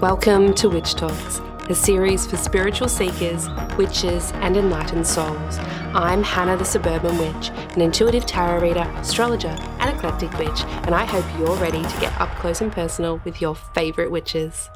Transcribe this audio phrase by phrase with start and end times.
[0.00, 5.58] Welcome to Witch Talks, a series for spiritual seekers, witches, and enlightened souls.
[5.92, 11.04] I'm Hannah the Suburban Witch, an intuitive tarot reader, astrologer, and eclectic witch, and I
[11.04, 14.70] hope you're ready to get up close and personal with your favourite witches.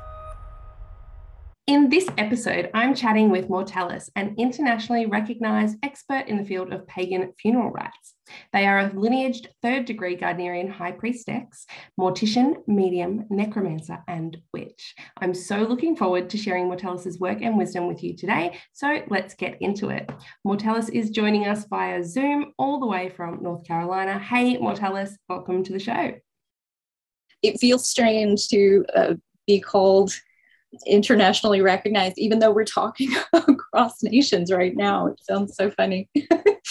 [1.69, 6.85] In this episode, I'm chatting with Mortalis, an internationally recognized expert in the field of
[6.89, 8.12] pagan funeral rites.
[8.53, 11.67] They are a lineaged third degree Gardnerian high priestess,
[11.99, 14.95] mortician, medium, necromancer, and witch.
[15.21, 18.59] I'm so looking forward to sharing Mortalis's work and wisdom with you today.
[18.73, 20.11] So let's get into it.
[20.45, 24.19] Mortalis is joining us via Zoom all the way from North Carolina.
[24.19, 26.15] Hey, Mortalis, welcome to the show.
[27.43, 29.15] It feels strange to uh,
[29.47, 30.13] be called
[30.87, 35.09] internationally recognized, even though we're talking across nations right now.
[35.09, 36.09] It sounds so funny.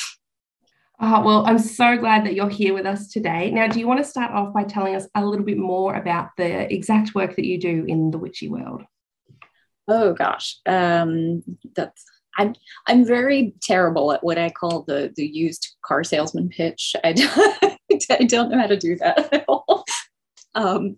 [1.03, 3.49] Oh, well, I'm so glad that you're here with us today.
[3.49, 6.29] Now, do you want to start off by telling us a little bit more about
[6.37, 8.83] the exact work that you do in the witchy world?
[9.87, 11.41] Oh gosh, um,
[11.75, 12.05] that's
[12.37, 12.53] I'm
[12.87, 16.95] I'm very terrible at what I call the the used car salesman pitch.
[17.03, 17.79] I don't,
[18.11, 19.83] I don't know how to do that at all.
[20.53, 20.97] Um,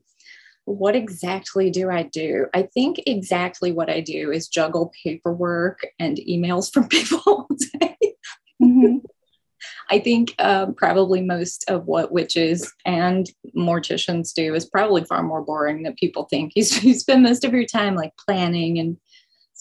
[0.65, 2.47] what exactly do I do?
[2.53, 7.47] I think exactly what I do is juggle paperwork and emails from people all
[7.79, 7.97] day.
[8.61, 8.97] Mm-hmm.
[9.89, 15.41] I think um, probably most of what witches and morticians do is probably far more
[15.41, 16.53] boring than people think.
[16.55, 18.97] You, you spend most of your time like planning and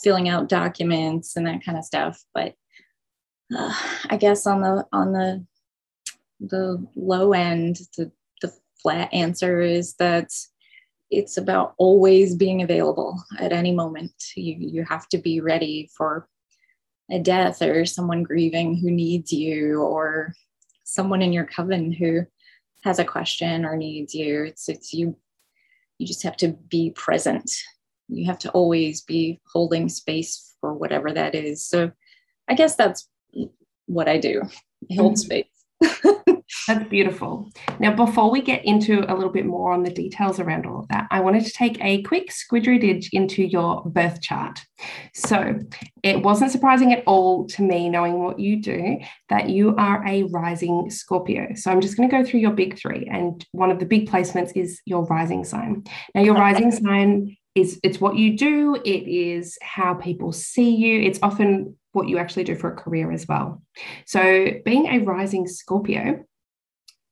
[0.03, 2.23] filling out documents and that kind of stuff.
[2.35, 2.55] But
[3.57, 3.75] uh,
[4.09, 5.45] I guess on the on the
[6.41, 10.31] the low end, the the flat answer is that
[11.11, 14.13] it's about always being available at any moment.
[14.35, 16.27] You, you have to be ready for
[17.13, 20.35] a death or someone grieving who needs you or
[20.83, 22.23] someone in your coven who
[22.83, 24.45] has a question or needs you.
[24.45, 25.17] It's, it's you,
[25.99, 27.53] you just have to be present.
[28.09, 31.65] You have to always be holding space for whatever that is.
[31.65, 31.93] So
[32.49, 33.09] I guess that's
[33.87, 34.43] what I do.
[34.91, 35.17] I hold mm-hmm.
[35.17, 35.47] space.
[36.69, 37.51] That's beautiful.
[37.81, 40.89] Now, before we get into a little bit more on the details around all of
[40.89, 44.61] that, I wanted to take a quick squidry into your birth chart.
[45.15, 45.59] So,
[46.03, 50.25] it wasn't surprising at all to me, knowing what you do, that you are a
[50.25, 51.49] rising Scorpio.
[51.55, 54.09] So, I'm just going to go through your big three, and one of the big
[54.09, 55.85] placements is your rising sign.
[56.15, 61.03] Now, your rising sign is it's what you do it is how people see you
[61.03, 63.63] it's often what you actually do for a career as well
[64.07, 66.25] so being a rising scorpio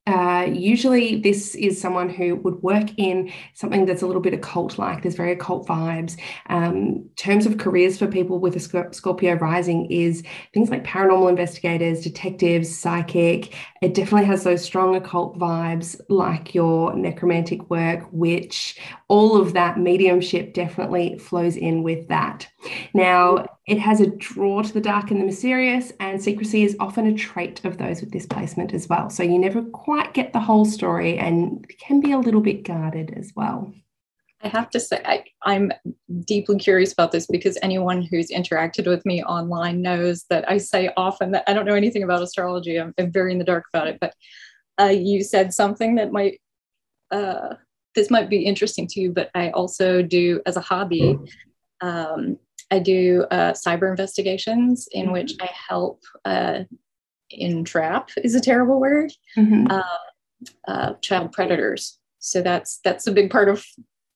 [0.07, 4.79] uh, usually, this is someone who would work in something that's a little bit occult
[4.79, 5.03] like.
[5.03, 6.19] There's very occult vibes.
[6.47, 10.23] Um, terms of careers for people with a Scorpio rising is
[10.55, 13.53] things like paranormal investigators, detectives, psychic.
[13.83, 18.79] It definitely has those strong occult vibes, like your necromantic work, witch.
[19.07, 22.47] All of that mediumship definitely flows in with that.
[22.95, 27.07] Now, it has a draw to the dark and the mysterious, and secrecy is often
[27.07, 29.09] a trait of those with this placement as well.
[29.09, 33.13] So you never quite get the whole story and can be a little bit guarded
[33.15, 33.73] as well.
[34.43, 35.71] I have to say, I, am
[36.25, 40.91] deeply curious about this because anyone who's interacted with me online knows that I say
[40.97, 42.77] often that I don't know anything about astrology.
[42.77, 43.99] I'm, I'm very in the dark about it.
[44.01, 44.13] But
[44.81, 46.41] uh, you said something that might,
[47.09, 47.55] uh,
[47.95, 51.17] this might be interesting to you, but I also do as a hobby.
[51.79, 52.37] Um,
[52.71, 55.13] I do uh, cyber investigations in mm-hmm.
[55.13, 56.63] which I help uh,
[57.29, 59.67] entrap is a terrible word mm-hmm.
[59.69, 59.83] uh,
[60.67, 61.99] uh, child predators.
[62.19, 63.65] So that's that's a big part of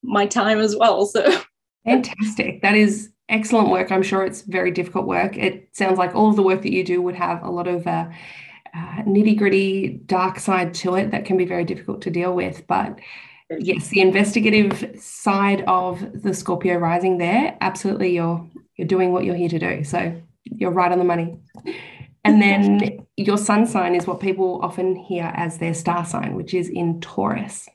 [0.03, 1.05] my time as well.
[1.05, 1.41] So
[1.85, 2.61] fantastic.
[2.61, 3.91] That is excellent work.
[3.91, 5.37] I'm sure it's very difficult work.
[5.37, 7.85] It sounds like all of the work that you do would have a lot of
[7.87, 8.07] uh,
[8.75, 12.65] uh, nitty gritty dark side to it that can be very difficult to deal with,
[12.67, 12.99] but
[13.59, 18.47] yes, the investigative side of the Scorpio rising there, absolutely you're
[18.77, 19.83] you're doing what you're here to do.
[19.83, 21.39] So you're right on the money.
[22.23, 26.53] And then your sun sign is what people often hear as their star sign, which
[26.53, 27.69] is in Taurus.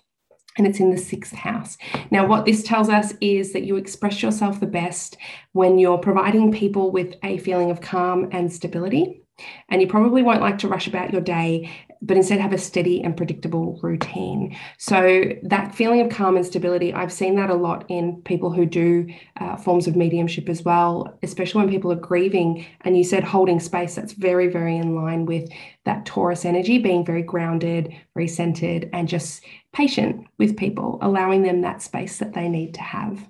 [0.59, 1.78] And it's in the sixth house.
[2.10, 5.16] Now, what this tells us is that you express yourself the best
[5.53, 9.22] when you're providing people with a feeling of calm and stability.
[9.69, 11.71] And you probably won't like to rush about your day
[12.03, 14.57] but instead have a steady and predictable routine.
[14.78, 18.65] So, that feeling of calm and stability, I've seen that a lot in people who
[18.65, 19.07] do
[19.39, 22.65] uh, forms of mediumship as well, especially when people are grieving.
[22.83, 25.51] And you said holding space, that's very, very in line with
[25.84, 31.60] that Taurus energy, being very grounded, very centered, and just patient with people, allowing them
[31.60, 33.27] that space that they need to have.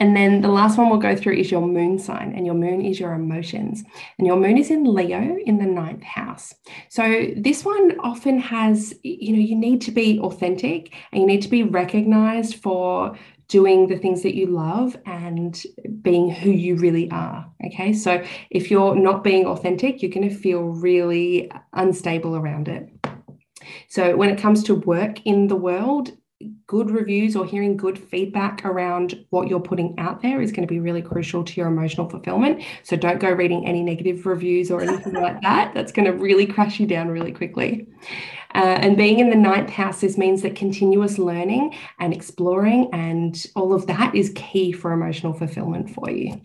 [0.00, 2.84] And then the last one we'll go through is your moon sign, and your moon
[2.84, 3.84] is your emotions.
[4.18, 6.54] And your moon is in Leo in the ninth house.
[6.88, 11.42] So this one often has, you know, you need to be authentic and you need
[11.42, 13.16] to be recognized for
[13.48, 15.62] doing the things that you love and
[16.02, 17.44] being who you really are.
[17.66, 17.92] Okay.
[17.92, 22.88] So if you're not being authentic, you're going to feel really unstable around it.
[23.88, 26.12] So when it comes to work in the world,
[26.66, 30.72] good reviews or hearing good feedback around what you're putting out there is going to
[30.72, 32.62] be really crucial to your emotional fulfillment.
[32.82, 35.74] So don't go reading any negative reviews or anything like that.
[35.74, 37.86] That's going to really crash you down really quickly.
[38.54, 43.46] Uh, and being in the ninth house, this means that continuous learning and exploring and
[43.54, 46.40] all of that is key for emotional fulfillment for you.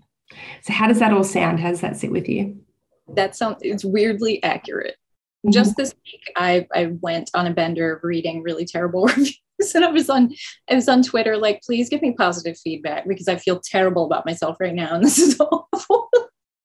[0.62, 1.60] So, how does that all sound?
[1.60, 2.60] How does that sit with you?
[3.08, 4.98] That sounds it's weirdly accurate.
[5.46, 5.52] Mm-hmm.
[5.52, 9.40] Just this week, I I went on a bender of reading really terrible reviews,
[9.76, 10.34] and I was on
[10.70, 14.26] I was on Twitter like, please give me positive feedback because I feel terrible about
[14.26, 16.10] myself right now, and this is awful.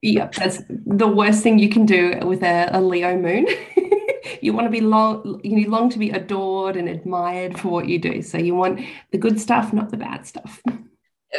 [0.02, 3.46] Yep, that's the worst thing you can do with a, a Leo moon.
[4.40, 7.98] you want to be long you long to be adored and admired for what you
[7.98, 8.80] do so you want
[9.12, 10.62] the good stuff not the bad stuff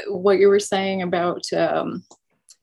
[0.07, 2.03] what you were saying about um,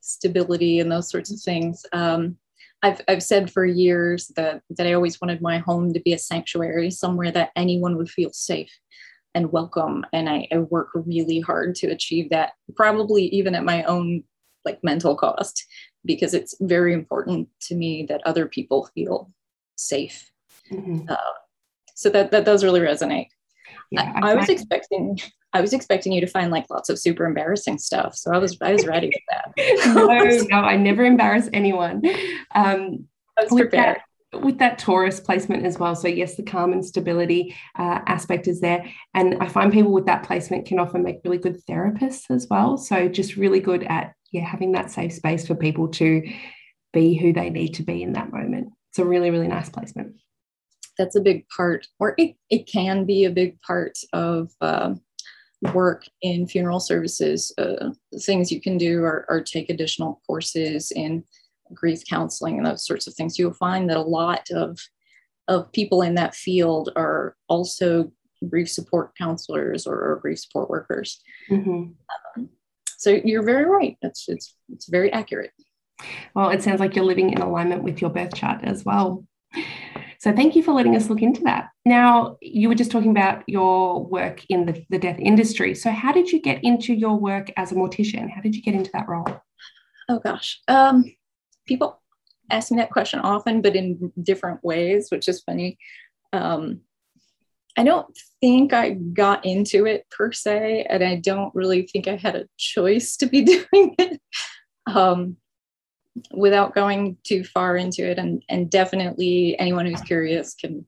[0.00, 2.36] stability and those sorts of things um,
[2.82, 6.18] I've, I've said for years that, that I always wanted my home to be a
[6.18, 8.70] sanctuary, somewhere that anyone would feel safe
[9.34, 10.06] and welcome.
[10.12, 14.22] And I, I work really hard to achieve that, probably even at my own
[14.64, 15.66] like mental cost,
[16.04, 19.30] because it's very important to me that other people feel
[19.76, 20.30] safe.
[20.70, 21.08] Mm-hmm.
[21.08, 21.16] Uh,
[21.94, 23.28] so that that does really resonate.
[23.90, 25.18] Yeah, I, I was expecting
[25.52, 28.14] I was expecting you to find like lots of super embarrassing stuff.
[28.14, 30.44] So I was I was ready for that.
[30.50, 32.02] no, no, I never embarrass anyone.
[32.54, 33.06] Um,
[33.38, 33.96] I was prepared.
[33.96, 35.94] That, with that Taurus placement as well.
[35.96, 40.04] So yes, the calm and stability uh, aspect is there, and I find people with
[40.04, 42.76] that placement can often make really good therapists as well.
[42.76, 46.22] So just really good at yeah having that safe space for people to
[46.92, 50.16] be who they need to be in that moment it's a really really nice placement
[50.98, 54.94] that's a big part or it, it can be a big part of uh,
[55.74, 57.52] work in funeral services.
[57.58, 57.90] Uh,
[58.20, 61.24] things you can do are, are, take additional courses in
[61.74, 63.38] grief counseling and those sorts of things.
[63.38, 64.78] You'll find that a lot of
[65.48, 68.12] of people in that field are also
[68.50, 71.22] grief support counselors or, or grief support workers.
[71.50, 71.92] Mm-hmm.
[72.36, 72.48] um,
[72.98, 73.96] so you're very right.
[74.02, 75.52] It's it's it's very accurate.
[76.34, 79.24] Well, it sounds like you're living in alignment with your birth chart as well.
[80.18, 81.68] So thank you for letting us look into that.
[81.84, 85.76] Now, you were just talking about your work in the, the death industry.
[85.76, 88.28] So how did you get into your work as a mortician?
[88.28, 89.28] How did you get into that role?
[90.08, 90.60] Oh gosh.
[90.66, 91.04] Um,
[91.66, 92.02] people
[92.50, 95.78] ask me that question often, but in different ways, which is funny.
[96.32, 96.80] Um,
[97.76, 98.06] I don't
[98.40, 102.48] think I got into it per se, and I don't really think I had a
[102.56, 104.20] choice to be doing it.
[104.86, 105.36] Um,
[106.32, 110.86] without going too far into it, and, and definitely anyone who's curious can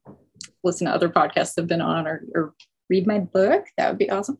[0.62, 2.54] listen to other podcasts I've been on or, or
[2.88, 3.66] read my book.
[3.76, 4.38] That would be awesome.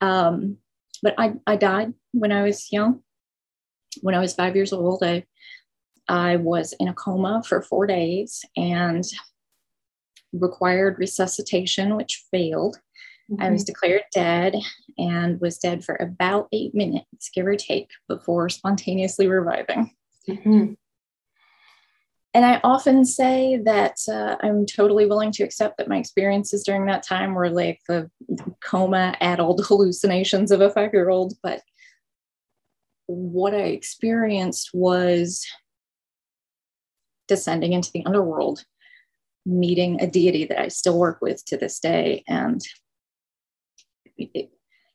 [0.00, 0.56] Um,
[1.02, 3.02] but I, I died when I was young.
[4.00, 5.24] When I was five years old, I,
[6.08, 9.04] I was in a coma for four days and
[10.32, 12.78] required resuscitation, which failed.
[13.30, 13.42] Mm-hmm.
[13.42, 13.66] I was mm-hmm.
[13.66, 14.56] declared dead
[14.98, 19.92] and was dead for about eight minutes, give or take, before spontaneously reviving.
[20.28, 20.74] Mm-hmm.
[22.34, 26.86] And I often say that uh, I'm totally willing to accept that my experiences during
[26.86, 28.10] that time were like the
[28.64, 31.34] coma addled hallucinations of a five year old.
[31.42, 31.60] But
[33.06, 35.46] what I experienced was
[37.28, 38.64] descending into the underworld,
[39.44, 42.24] meeting a deity that I still work with to this day.
[42.26, 42.62] And
[44.16, 44.50] it, it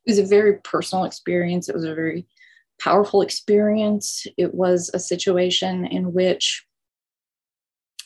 [0.08, 1.70] was a very personal experience.
[1.70, 2.26] It was a very
[2.80, 4.26] powerful experience.
[4.38, 6.66] It was a situation in which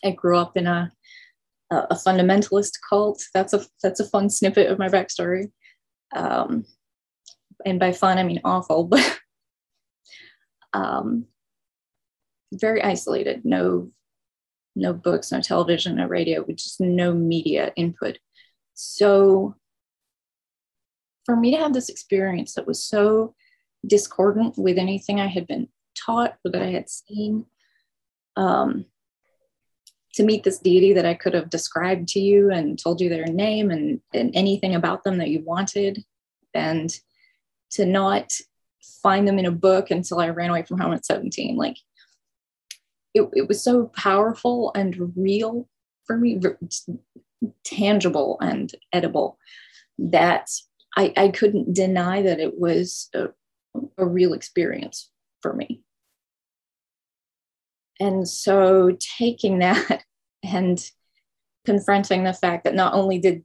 [0.03, 0.91] I grew up in a
[1.71, 3.23] a fundamentalist cult.
[3.33, 5.51] That's a that's a fun snippet of my backstory.
[6.13, 6.65] Um,
[7.65, 9.19] and by fun, I mean awful, but
[10.73, 11.25] um,
[12.53, 13.45] very isolated.
[13.45, 13.89] No,
[14.75, 18.17] no books, no television, no radio, just no media input.
[18.73, 19.55] So,
[21.25, 23.35] for me to have this experience that was so
[23.85, 27.45] discordant with anything I had been taught or that I had seen.
[28.35, 28.85] Um,
[30.13, 33.25] to meet this deity that I could have described to you and told you their
[33.25, 36.03] name and, and anything about them that you wanted,
[36.53, 36.93] and
[37.71, 38.33] to not
[39.01, 41.55] find them in a book until I ran away from home at 17.
[41.55, 41.77] Like
[43.13, 45.67] it, it was so powerful and real
[46.05, 46.39] for me,
[47.63, 49.37] tangible and edible
[49.97, 50.49] that
[50.97, 53.29] I, I couldn't deny that it was a,
[53.97, 55.09] a real experience
[55.41, 55.81] for me.
[57.99, 60.03] And so taking that
[60.43, 60.83] and
[61.65, 63.43] confronting the fact that not only did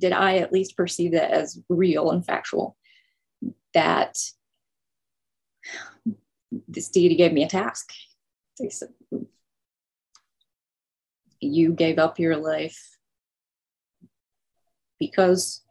[0.00, 2.76] did I at least perceive that as real and factual,
[3.74, 4.18] that
[6.68, 7.92] this deity gave me a task.
[8.58, 8.88] They said,
[11.40, 12.96] You gave up your life
[14.98, 15.63] because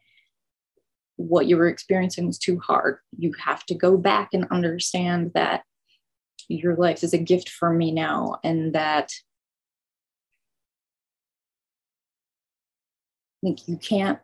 [1.16, 2.98] what you were experiencing was too hard.
[3.18, 5.64] You have to go back and understand that
[6.50, 9.12] your life is a gift for me now and that
[13.42, 14.20] like you can't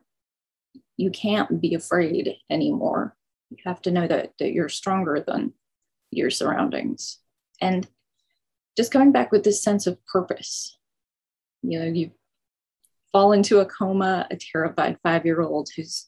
[0.98, 3.15] you can't be afraid anymore
[3.50, 5.53] you have to know that that you're stronger than
[6.12, 7.19] your surroundings
[7.62, 7.88] and
[8.77, 10.77] just coming back with this sense of purpose
[11.62, 12.12] you know you
[13.12, 16.08] fall into a coma a terrified five year old who's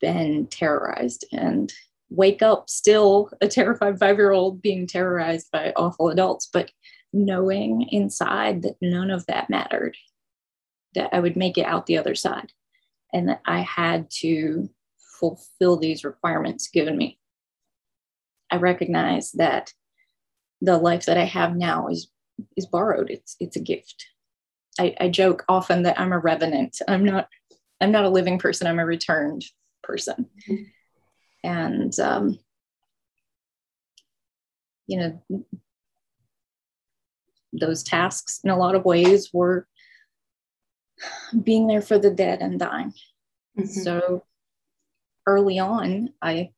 [0.00, 1.72] been terrorized and
[2.10, 6.70] wake up still a terrified five year old being terrorized by awful adults, but
[7.12, 9.96] knowing inside that none of that mattered,
[10.94, 12.52] that I would make it out the other side,
[13.12, 14.68] and that I had to
[15.18, 17.18] fulfill these requirements given me.
[18.50, 19.72] I recognize that
[20.60, 22.10] the life that I have now is
[22.56, 23.10] is borrowed.
[23.10, 24.06] It's it's a gift.
[24.80, 26.80] I, I joke often that I'm a revenant.
[26.88, 27.28] I'm not
[27.80, 28.66] I'm not a living person.
[28.66, 29.44] I'm a returned
[29.82, 30.26] person.
[30.48, 30.62] Mm-hmm
[31.44, 32.38] and um,
[34.86, 35.44] you know
[37.52, 39.66] those tasks in a lot of ways were
[41.42, 42.92] being there for the dead and dying
[43.58, 43.64] mm-hmm.
[43.64, 44.24] so
[45.26, 46.50] early on i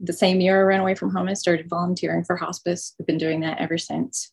[0.00, 3.18] the same year i ran away from home i started volunteering for hospice i've been
[3.18, 4.32] doing that ever since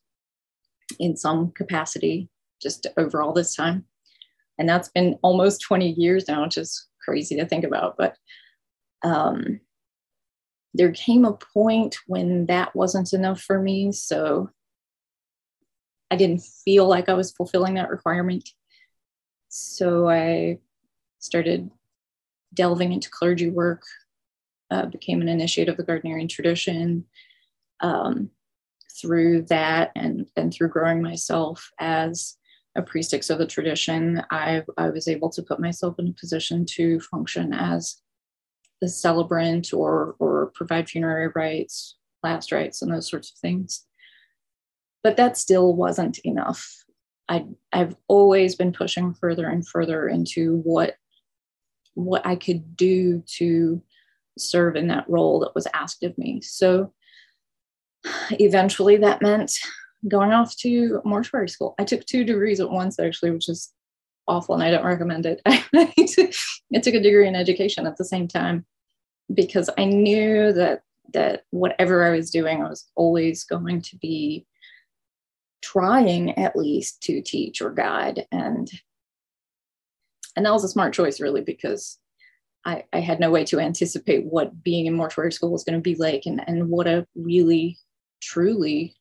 [1.00, 2.30] in some capacity
[2.62, 3.86] just over all this time
[4.58, 8.16] and that's been almost 20 years now which is crazy to think about but
[9.04, 9.60] um,
[10.76, 13.94] there came a point when that wasn't enough for me.
[13.94, 14.50] So
[16.12, 18.50] I didn't feel like I was fulfilling that requirement.
[19.48, 20.60] So I
[21.20, 21.72] started
[22.54, 23.84] delving into clergy work,
[24.70, 27.06] uh, became an initiate of the Gardnerian tradition.
[27.80, 28.32] Um,
[29.02, 32.38] through that and, and through growing myself as
[32.76, 36.66] a priestess of the tradition, I, I was able to put myself in a position
[36.72, 38.02] to function as
[38.82, 43.86] the celebrant or or provide funerary rites, last rites, and those sorts of things.
[45.04, 46.84] But that still wasn't enough.
[47.30, 50.96] I I've always been pushing further and further into what
[51.94, 53.82] what I could do to
[54.38, 56.42] serve in that role that was asked of me.
[56.42, 56.94] So
[58.32, 59.54] eventually that meant
[60.08, 61.76] going off to mortuary school.
[61.80, 63.72] I took two degrees at once actually, which is
[64.28, 65.42] awful and I don't recommend it.
[65.46, 68.66] I took a degree in education at the same time
[69.34, 70.82] because I knew that
[71.14, 74.46] that whatever I was doing, I was always going to be
[75.62, 78.70] trying at least to teach or guide and
[80.36, 81.98] and that was a smart choice really because
[82.66, 85.82] I, I had no way to anticipate what being in mortuary school was going to
[85.82, 87.78] be like and, and what a really
[88.22, 88.96] truly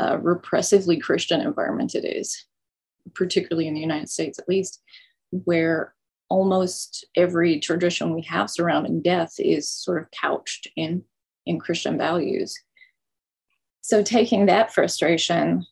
[0.00, 2.46] uh, repressively Christian environment it is
[3.14, 4.82] particularly in the United States at least,
[5.30, 5.94] where
[6.28, 11.02] almost every tradition we have surrounding death is sort of couched in,
[11.46, 12.56] in Christian values.
[13.80, 15.66] So taking that frustration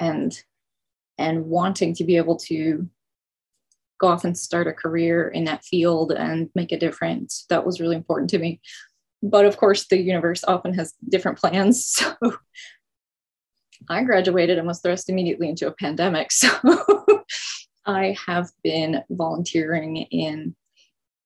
[0.00, 0.40] and
[1.20, 2.88] and wanting to be able to
[4.00, 7.80] go off and start a career in that field and make a difference that was
[7.80, 8.60] really important to me
[9.20, 12.14] but of course the universe often has different plans so
[13.88, 16.30] I graduated and was thrust immediately into a pandemic.
[17.88, 20.54] So I have been volunteering in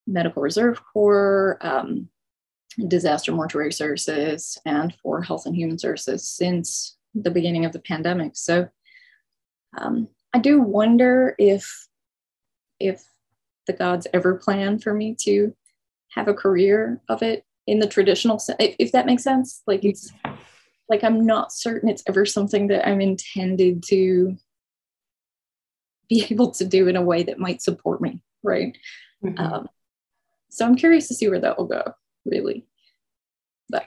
[0.06, 2.08] Medical Reserve Corps, um,
[2.86, 8.36] disaster mortuary services, and for health and human services since the beginning of the pandemic.
[8.36, 8.68] So
[9.76, 11.88] um, I do wonder if
[12.78, 13.02] if
[13.66, 15.54] the gods ever plan for me to
[16.10, 19.62] have a career of it in the traditional sense, if, if that makes sense.
[19.66, 20.12] Like it's
[20.92, 24.36] like i'm not certain it's ever something that i'm intended to
[26.08, 28.76] be able to do in a way that might support me right
[29.24, 29.38] mm-hmm.
[29.38, 29.68] um,
[30.50, 31.82] so i'm curious to see where that will go
[32.26, 32.66] really
[33.70, 33.86] but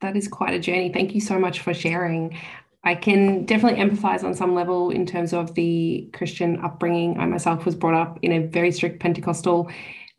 [0.00, 2.36] that is quite a journey thank you so much for sharing
[2.84, 7.18] I can definitely empathize on some level in terms of the Christian upbringing.
[7.18, 9.68] I myself was brought up in a very strict Pentecostal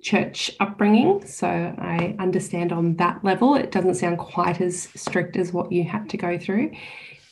[0.01, 1.25] church upbringing.
[1.25, 3.55] So I understand on that level.
[3.55, 6.71] It doesn't sound quite as strict as what you had to go through.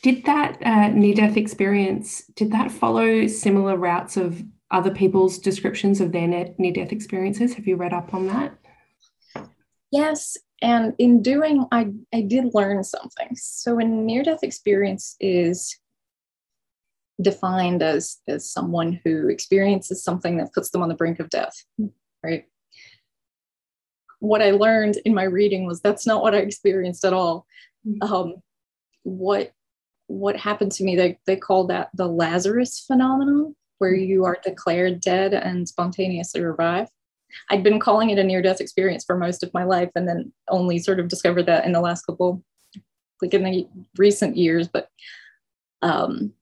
[0.02, 6.02] Did that uh, near death experience, did that follow similar routes of other people's descriptions
[6.02, 7.54] of their near death experiences?
[7.56, 8.58] Have you read up on that?
[9.92, 13.30] Yes, and in doing, I I did learn something.
[13.36, 15.80] So, a near death experience is
[17.22, 21.54] defined as as someone who experiences something that puts them on the brink of death,
[22.24, 22.46] right?
[24.26, 27.46] What I learned in my reading was that's not what I experienced at all.
[27.88, 28.14] Mm-hmm.
[28.14, 28.36] Um,
[29.04, 29.52] what
[30.08, 30.96] what happened to me?
[30.96, 34.10] They they call that the Lazarus phenomenon, where mm-hmm.
[34.10, 36.88] you are declared dead and spontaneously revive.
[37.50, 40.32] I'd been calling it a near death experience for most of my life, and then
[40.50, 42.44] only sort of discovered that in the last couple,
[43.22, 43.68] like in the
[43.98, 44.68] recent years.
[44.68, 44.90] But
[45.82, 46.34] um,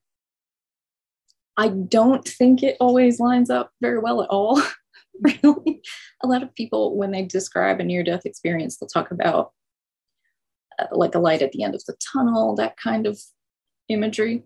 [1.58, 4.62] I don't think it always lines up very well at all.
[5.22, 5.82] really,
[6.24, 9.52] a lot of people, when they describe a near death experience, they'll talk about
[10.80, 13.20] uh, like a light at the end of the tunnel, that kind of
[13.90, 14.44] imagery.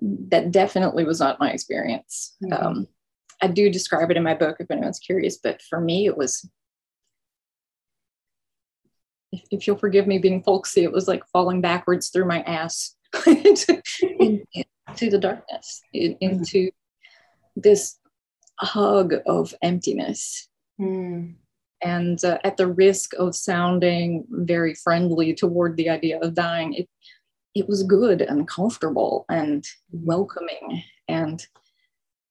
[0.00, 2.36] That definitely was not my experience.
[2.42, 2.66] Mm-hmm.
[2.66, 2.86] Um,
[3.42, 6.48] I do describe it in my book if anyone's curious, but for me, it was,
[9.32, 12.96] if, if you'll forgive me being folksy, it was like falling backwards through my ass
[13.26, 13.82] into,
[14.20, 16.70] into the darkness, in, into
[17.56, 17.99] this
[18.60, 20.48] hug of emptiness.
[20.80, 21.34] Mm.
[21.82, 26.88] And uh, at the risk of sounding very friendly toward the idea of dying, it,
[27.54, 30.82] it was good and comfortable and welcoming.
[31.08, 31.44] And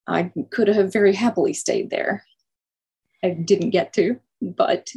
[0.08, 2.24] I could have very happily stayed there.
[3.24, 4.92] I didn't get to, but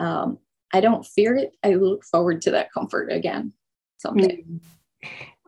[0.00, 0.38] um,
[0.72, 1.56] I don't fear it.
[1.64, 3.52] I look forward to that comfort again
[3.98, 4.44] someday.
[4.44, 4.60] Mm.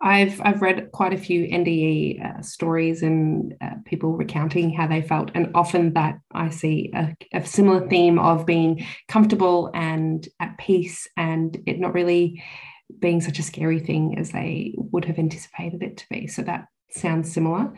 [0.03, 5.03] I've I've read quite a few NDE uh, stories and uh, people recounting how they
[5.03, 10.57] felt, and often that I see a, a, similar theme of being comfortable and at
[10.57, 12.43] peace, and it not really
[12.99, 16.27] being such a scary thing as they would have anticipated it to be.
[16.27, 17.73] So that sounds similar,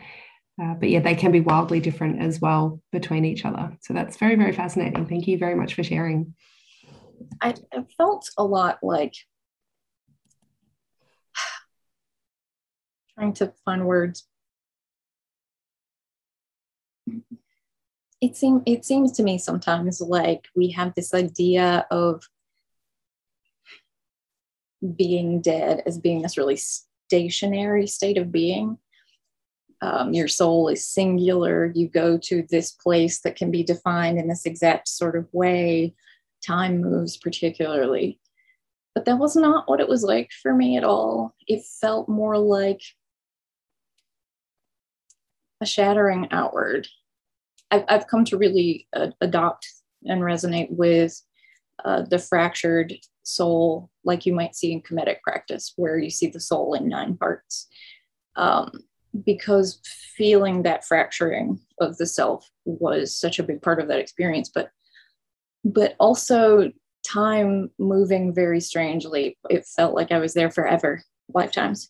[0.61, 3.77] uh, but yeah, they can be wildly different as well between each other.
[3.81, 5.07] So that's very very fascinating.
[5.07, 6.33] Thank you very much for sharing.
[7.41, 9.13] I, I felt a lot like
[13.15, 14.27] trying to find words.
[18.21, 22.23] It seems it seems to me sometimes like we have this idea of
[24.95, 28.77] being dead as being this really stationary state of being.
[29.81, 31.71] Um, your soul is singular.
[31.75, 35.93] You go to this place that can be defined in this exact sort of way.
[36.45, 38.19] Time moves particularly.
[38.95, 41.35] But that was not what it was like for me at all.
[41.47, 42.81] It felt more like
[45.63, 46.87] a shattering outward.
[47.71, 49.67] I've, I've come to really uh, adopt
[50.05, 51.19] and resonate with
[51.83, 56.39] uh, the fractured soul, like you might see in Kemetic practice, where you see the
[56.39, 57.67] soul in nine parts.
[58.35, 58.71] Um,
[59.25, 59.79] because
[60.17, 64.69] feeling that fracturing of the self was such a big part of that experience, but
[65.63, 66.71] but also
[67.05, 69.37] time moving very strangely.
[69.49, 71.01] It felt like I was there forever,
[71.33, 71.89] lifetimes.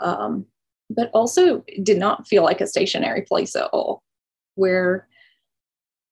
[0.00, 0.46] Um,
[0.90, 4.02] but also did not feel like a stationary place at all,
[4.54, 5.08] where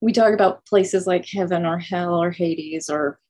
[0.00, 3.20] we talk about places like heaven or hell or Hades or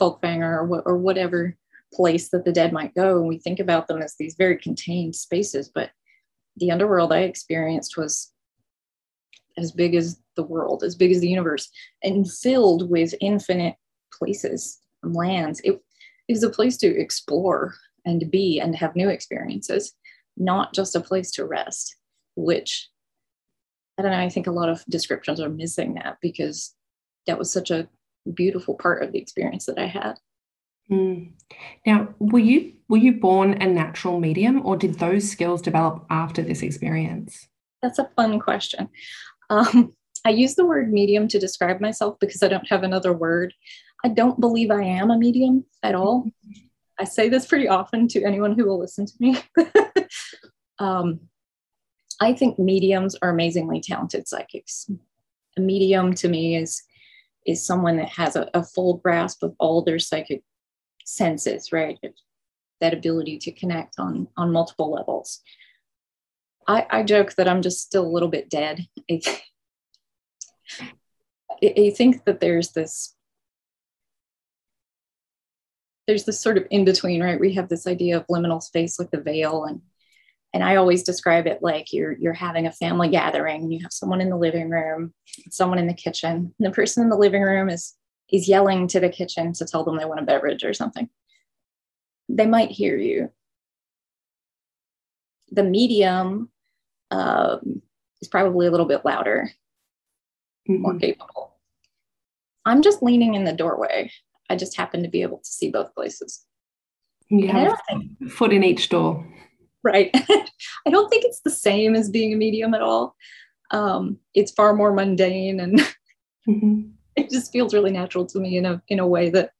[0.00, 1.56] Folkvangr or, or whatever
[1.92, 3.18] place that the dead might go.
[3.18, 5.90] And we think about them as these very contained spaces, but
[6.56, 8.32] the underworld I experienced was
[9.58, 11.68] as big as the world, as big as the universe,
[12.02, 13.74] and filled with infinite
[14.12, 15.60] places and lands.
[15.60, 15.82] It,
[16.28, 17.74] it was a place to explore
[18.06, 19.92] and be and have new experiences
[20.36, 21.96] not just a place to rest,
[22.36, 22.88] which
[23.98, 26.74] I don't know, I think a lot of descriptions are missing that because
[27.26, 27.88] that was such a
[28.32, 30.14] beautiful part of the experience that I had.
[30.90, 31.32] Mm.
[31.86, 36.42] Now, were you were you born a natural medium, or did those skills develop after
[36.42, 37.48] this experience?
[37.80, 38.88] That's a fun question.
[39.50, 43.54] Um, I use the word medium to describe myself because I don't have another word.
[44.04, 46.30] I don't believe I am a medium at all.
[46.98, 49.36] I say this pretty often to anyone who will listen to me.
[50.82, 51.20] um,
[52.20, 54.90] I think mediums are amazingly talented psychics.
[55.56, 56.82] A medium to me is
[57.44, 60.42] is someone that has a, a full grasp of all their psychic
[61.04, 61.98] senses, right?
[62.80, 65.40] That ability to connect on on multiple levels.
[66.66, 68.86] I, I joke that I'm just still a little bit dead.
[69.10, 69.20] I,
[71.62, 73.14] I think that there's this
[76.08, 77.38] there's this sort of in between, right?
[77.38, 79.80] We have this idea of liminal space like the veil and
[80.54, 83.92] and I always describe it like you're you're having a family gathering and you have
[83.92, 85.14] someone in the living room,
[85.50, 86.54] someone in the kitchen.
[86.58, 87.94] And the person in the living room is
[88.30, 91.08] is yelling to the kitchen to tell them they want a beverage or something.
[92.28, 93.30] They might hear you.
[95.50, 96.50] The medium
[97.10, 97.82] um,
[98.22, 99.50] is probably a little bit louder,
[100.68, 100.82] mm-hmm.
[100.82, 101.56] more capable.
[102.64, 104.10] I'm just leaning in the doorway.
[104.48, 106.44] I just happen to be able to see both places.
[107.28, 109.26] You have a foot in each door.
[109.84, 110.10] Right.
[110.14, 113.16] I don't think it's the same as being a medium at all.
[113.70, 115.78] Um, it's far more mundane and
[116.48, 116.82] mm-hmm.
[117.16, 119.52] it just feels really natural to me in a in a way that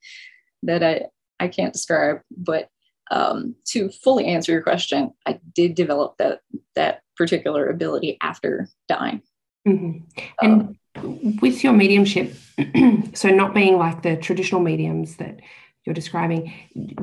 [0.62, 1.06] that I,
[1.40, 2.20] I can't describe.
[2.36, 2.68] But
[3.10, 6.40] um, to fully answer your question, I did develop that
[6.74, 9.22] that particular ability after dying.
[9.66, 9.98] Mm-hmm.
[10.40, 12.34] And um, with your mediumship,
[13.14, 15.40] so not being like the traditional mediums that
[15.84, 16.52] you're describing,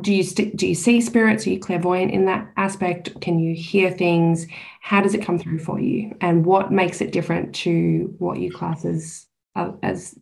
[0.01, 1.45] do you st- do you see spirits?
[1.45, 3.19] Are you clairvoyant in that aspect?
[3.19, 4.47] Can you hear things?
[4.81, 6.15] How does it come through for you?
[6.21, 10.17] And what makes it different to what you class as uh, as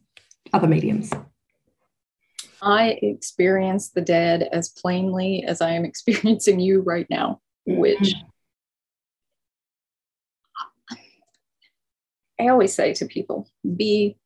[0.54, 1.12] other mediums?
[2.62, 8.28] I experience the dead as plainly as I am experiencing you right now, which mm-hmm.
[12.40, 14.18] I always say to people be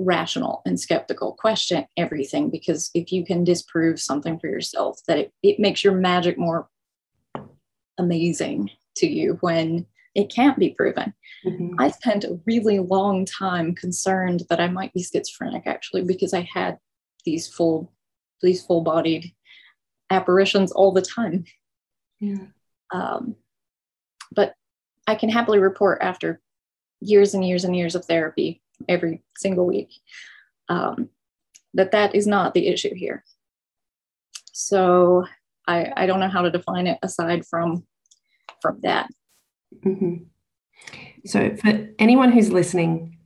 [0.00, 5.32] rational and skeptical, question everything, because if you can disprove something for yourself, that it,
[5.42, 6.68] it makes your magic more
[7.98, 11.12] amazing to you when it can't be proven.
[11.46, 11.74] Mm-hmm.
[11.78, 16.48] I spent a really long time concerned that I might be schizophrenic actually because I
[16.52, 16.78] had
[17.24, 17.92] these full
[18.42, 19.32] these full bodied
[20.08, 21.44] apparitions all the time.
[22.18, 22.46] Yeah.
[22.90, 23.36] Um,
[24.32, 24.54] but
[25.06, 26.40] I can happily report after
[27.00, 29.90] years and years and years of therapy every single week
[30.68, 31.08] um,
[31.74, 33.24] that that is not the issue here.
[34.52, 35.24] So
[35.66, 37.86] I, I don't know how to define it aside from
[38.60, 39.08] from that.
[39.84, 40.24] Mm-hmm.
[41.26, 43.16] So for anyone who's listening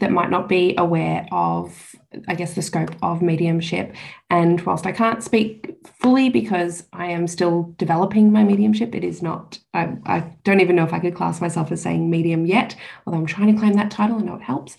[0.00, 1.94] that might not be aware of,
[2.26, 3.94] I guess, the scope of mediumship.
[4.30, 9.22] And whilst I can't speak fully because I am still developing my mediumship, it is
[9.22, 12.74] not, I, I don't even know if I could class myself as saying medium yet,
[13.06, 14.18] although I'm trying to claim that title.
[14.18, 14.76] I know it helps.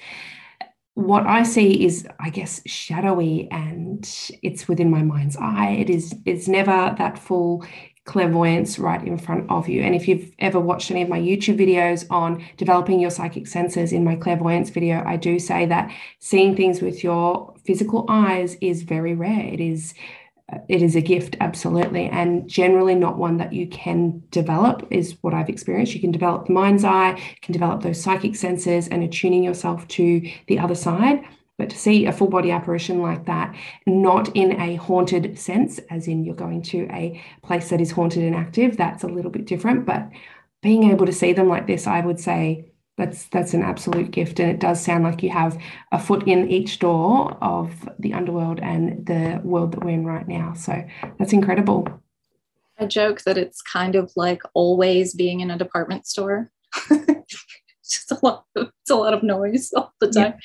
[0.96, 4.08] What I see is, I guess, shadowy and
[4.44, 5.72] it's within my mind's eye.
[5.80, 7.66] It is, it's never that full
[8.06, 9.82] clairvoyance right in front of you.
[9.82, 13.94] And if you've ever watched any of my YouTube videos on developing your psychic senses
[13.94, 18.84] in my clairvoyance video, I do say that seeing things with your physical eyes is
[18.84, 19.46] very rare.
[19.46, 19.94] It is
[20.68, 25.34] it is a gift absolutely and generally not one that you can develop is what
[25.34, 29.04] i've experienced you can develop the mind's eye you can develop those psychic senses and
[29.04, 31.24] attuning yourself to the other side
[31.58, 36.08] but to see a full body apparition like that, not in a haunted sense, as
[36.08, 39.46] in you're going to a place that is haunted and active, that's a little bit
[39.46, 39.86] different.
[39.86, 40.10] But
[40.64, 44.40] being able to see them like this, I would say that's that's an absolute gift.
[44.40, 45.62] And it does sound like you have
[45.92, 50.28] a foot in each door of the underworld and the world that we're in right
[50.28, 50.54] now.
[50.54, 50.84] So
[51.20, 51.88] that's incredible.
[52.80, 56.50] I joke that it's kind of like always being in a department store.
[56.90, 60.34] just a lot of, it's a lot of noise all the time.
[60.34, 60.40] Yeah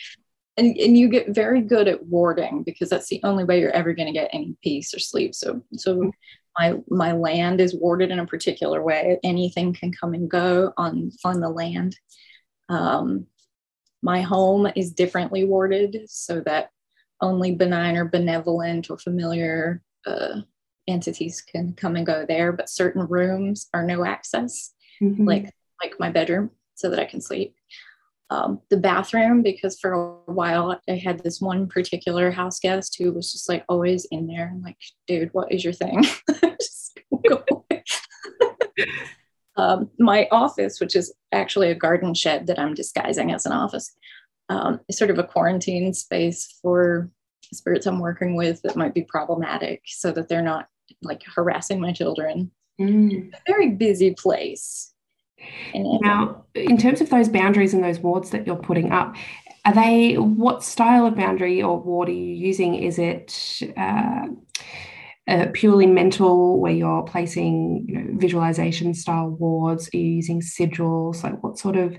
[0.58, 3.92] and, and you get very good at warding because that's the only way you're ever
[3.94, 5.34] going to get any peace or sleep.
[5.34, 6.10] So so
[6.58, 9.18] my my land is warded in a particular way.
[9.22, 11.96] Anything can come and go on on the land.
[12.68, 13.26] Um,
[14.02, 16.70] my home is differently warded so that
[17.20, 20.40] only benign or benevolent or familiar uh,
[20.86, 25.26] entities can come and go there but certain rooms are no access mm-hmm.
[25.26, 27.54] like like my bedroom so that i can sleep
[28.30, 33.12] um, the bathroom because for a while I had this one particular house guest who
[33.12, 34.54] was just like always in there.
[34.62, 36.04] Like, dude, what is your thing?
[39.56, 43.94] um, my office, which is actually a garden shed that I'm disguising as an office,
[44.48, 47.10] um, is sort of a quarantine space for
[47.52, 50.68] spirits I'm working with that might be problematic so that they're not
[51.02, 52.50] like harassing my children.
[52.80, 53.32] Mm.
[53.32, 54.92] A very busy place.
[55.74, 59.16] Now, in terms of those boundaries and those wards that you're putting up,
[59.64, 62.74] are they what style of boundary or ward are you using?
[62.76, 64.28] Is it uh,
[65.26, 69.90] uh, purely mental, where you're placing you know, visualization style wards?
[69.92, 71.22] Are you using sigils?
[71.22, 71.98] Like what sort of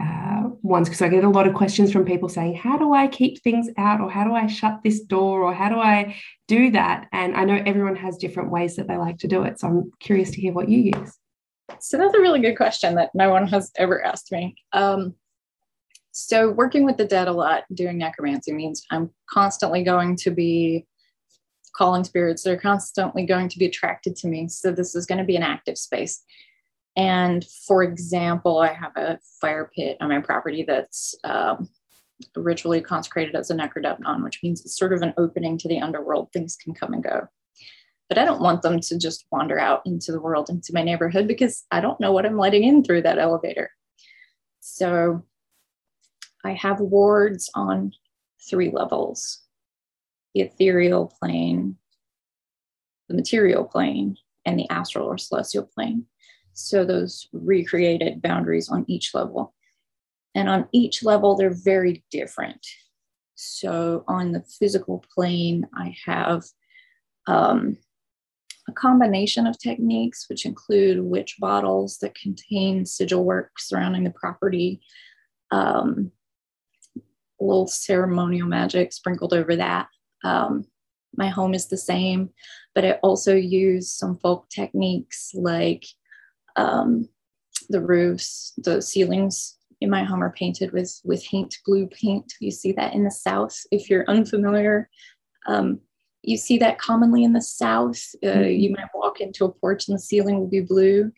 [0.00, 0.88] uh, ones?
[0.88, 3.68] Because I get a lot of questions from people saying, "How do I keep things
[3.78, 6.14] out?" or "How do I shut this door?" or "How do I
[6.46, 9.58] do that?" And I know everyone has different ways that they like to do it,
[9.58, 11.18] so I'm curious to hear what you use.
[11.80, 14.56] So that's a really good question that no one has ever asked me.
[14.72, 15.14] Um,
[16.12, 20.86] so working with the dead a lot, doing necromancy means I'm constantly going to be
[21.76, 22.42] calling spirits.
[22.42, 24.48] They're constantly going to be attracted to me.
[24.48, 26.22] So this is going to be an active space.
[26.96, 31.68] And for example, I have a fire pit on my property that's um,
[32.34, 36.32] ritually consecrated as a necrodepnon, which means it's sort of an opening to the underworld.
[36.32, 37.28] Things can come and go
[38.08, 41.28] but I don't want them to just wander out into the world, into my neighborhood,
[41.28, 43.70] because I don't know what I'm letting in through that elevator.
[44.60, 45.24] So
[46.44, 47.92] I have wards on
[48.48, 49.40] three levels
[50.34, 51.76] the ethereal plane,
[53.08, 56.04] the material plane, and the astral or celestial plane.
[56.52, 59.54] So those recreated boundaries on each level.
[60.34, 62.66] And on each level, they're very different.
[63.34, 66.44] So on the physical plane, I have
[67.26, 67.76] um,
[68.68, 74.80] a combination of techniques, which include witch bottles that contain sigil work surrounding the property,
[75.50, 76.12] um,
[77.40, 79.88] a little ceremonial magic sprinkled over that.
[80.22, 80.66] Um,
[81.16, 82.30] my home is the same,
[82.74, 85.86] but I also use some folk techniques like
[86.56, 87.08] um,
[87.70, 92.32] the roofs, the ceilings in my home are painted with with haint blue paint.
[92.40, 93.56] You see that in the South.
[93.70, 94.90] If you're unfamiliar,
[95.46, 95.80] um,
[96.28, 98.00] you see that commonly in the South.
[98.22, 98.50] Uh, mm-hmm.
[98.50, 101.10] You might walk into a porch and the ceiling will be blue.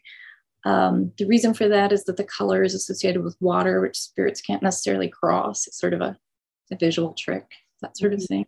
[0.65, 4.41] Um, the reason for that is that the color is associated with water, which spirits
[4.41, 5.67] can't necessarily cross.
[5.67, 6.17] It's sort of a,
[6.71, 7.47] a visual trick,
[7.83, 8.35] that sort of mm-hmm.
[8.35, 8.47] thing.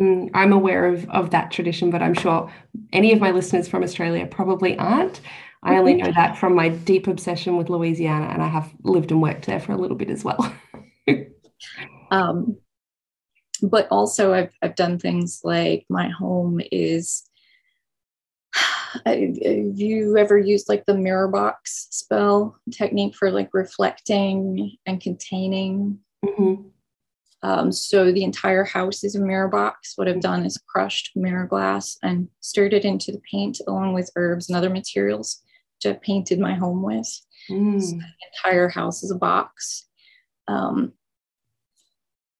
[0.00, 2.50] Mm, I'm aware of, of that tradition, but I'm sure
[2.92, 5.20] any of my listeners from Australia probably aren't.
[5.62, 9.20] I only know that from my deep obsession with Louisiana, and I have lived and
[9.20, 10.54] worked there for a little bit as well.
[12.10, 12.56] um,
[13.62, 17.24] but also, I've, I've done things like my home is.
[19.06, 26.00] Have you ever used like the mirror box spell technique for like reflecting and containing?
[26.24, 26.68] Mm-hmm.
[27.42, 29.92] Um, so the entire house is a mirror box.
[29.96, 34.10] What I've done is crushed mirror glass and stirred it into the paint along with
[34.16, 35.40] herbs and other materials
[35.80, 37.08] which I've painted my home with.
[37.48, 37.80] Mm.
[37.80, 39.86] So the entire house is a box.
[40.48, 40.92] Um,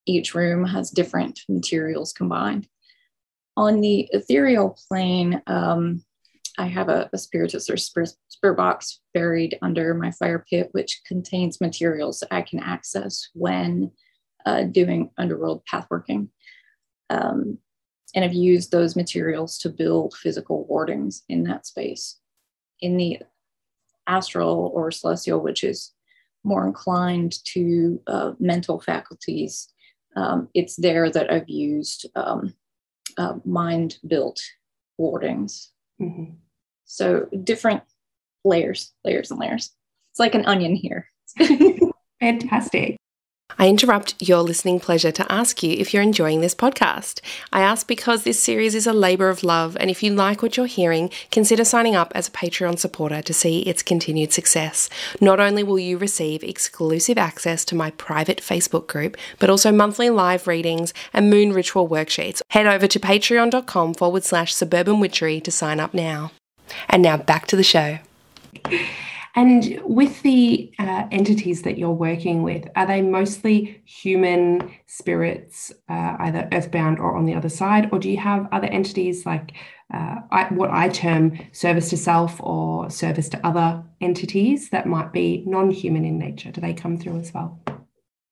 [0.07, 2.67] each room has different materials combined.
[3.57, 6.05] On the ethereal plane, um,
[6.59, 11.01] I have a, a spiritus or spirit, spirit box buried under my fire pit, which
[11.07, 13.93] contains materials that I can access when
[14.47, 16.29] uh, doing underworld pathworking.
[17.09, 17.59] Um,
[18.15, 22.19] and I've used those materials to build physical wardings in that space.
[22.81, 23.21] In the
[24.07, 25.93] astral or celestial, which is
[26.43, 29.69] more inclined to uh, mental faculties,
[30.17, 32.55] um, it's there that I've used um,
[33.17, 34.41] uh, mind built
[34.99, 35.71] wardings.
[36.01, 36.35] Mm-hmm.
[36.85, 37.83] So different
[38.45, 39.71] layers, layers, and layers.
[40.13, 41.09] It's like an onion here.
[42.21, 42.97] Fantastic.
[43.61, 47.21] I interrupt your listening pleasure to ask you if you're enjoying this podcast.
[47.53, 50.57] I ask because this series is a labour of love, and if you like what
[50.57, 54.89] you're hearing, consider signing up as a Patreon supporter to see its continued success.
[55.21, 60.09] Not only will you receive exclusive access to my private Facebook group, but also monthly
[60.09, 62.41] live readings and moon ritual worksheets.
[62.49, 66.33] Head over to patreon.com forward slash suburban witchery to sign up now.
[66.89, 67.99] And now back to the show.
[69.37, 76.17] And with the uh, entities that you're working with, are they mostly human spirits, uh,
[76.19, 77.89] either earthbound or on the other side?
[77.93, 79.53] Or do you have other entities like
[79.95, 85.13] uh, I, what I term service to self or service to other entities that might
[85.13, 86.51] be non human in nature?
[86.51, 87.61] Do they come through as well?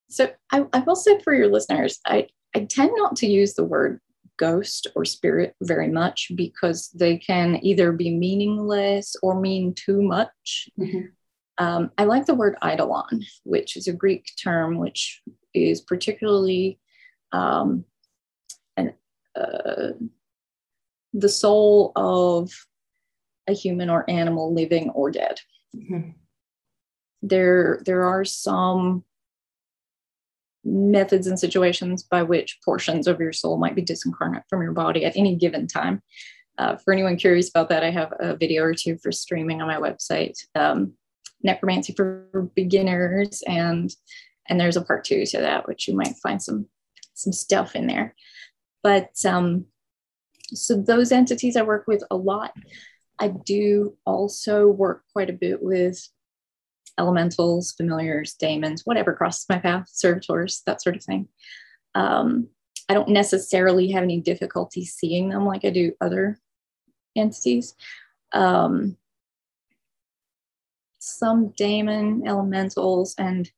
[0.09, 3.63] So I, I will say for your listeners, I, I tend not to use the
[3.63, 4.01] word
[4.39, 10.69] ghost or spirit very much because they can either be meaningless or mean too much.
[10.79, 11.07] Mm-hmm.
[11.63, 15.21] Um, I like the word eidolon, which is a Greek term which
[15.53, 16.79] is particularly
[17.33, 17.83] um,
[18.77, 18.93] an,
[19.35, 19.89] uh,
[21.13, 22.49] the soul of
[23.47, 25.39] a human or animal, living or dead.
[25.75, 26.11] Mm-hmm.
[27.21, 29.03] There, there are some
[30.63, 35.05] methods and situations by which portions of your soul might be disincarnate from your body
[35.05, 36.01] at any given time.
[36.57, 39.67] Uh, for anyone curious about that, I have a video or two for streaming on
[39.67, 40.93] my website, um,
[41.41, 43.89] Necromancy for Beginners, and
[44.49, 46.67] and there's a part two to that, which you might find some
[47.13, 48.13] some stuff in there.
[48.83, 49.65] But um,
[50.47, 52.51] so those entities I work with a lot.
[53.19, 56.05] I do also work quite a bit with
[56.99, 61.27] elementals, familiars, daemons, whatever crosses my path, servitors, that sort of thing.
[61.95, 62.49] Um,
[62.89, 66.39] I don't necessarily have any difficulty seeing them like I do other
[67.15, 67.75] entities.
[68.33, 68.97] Um,
[70.99, 73.49] some daemon elementals and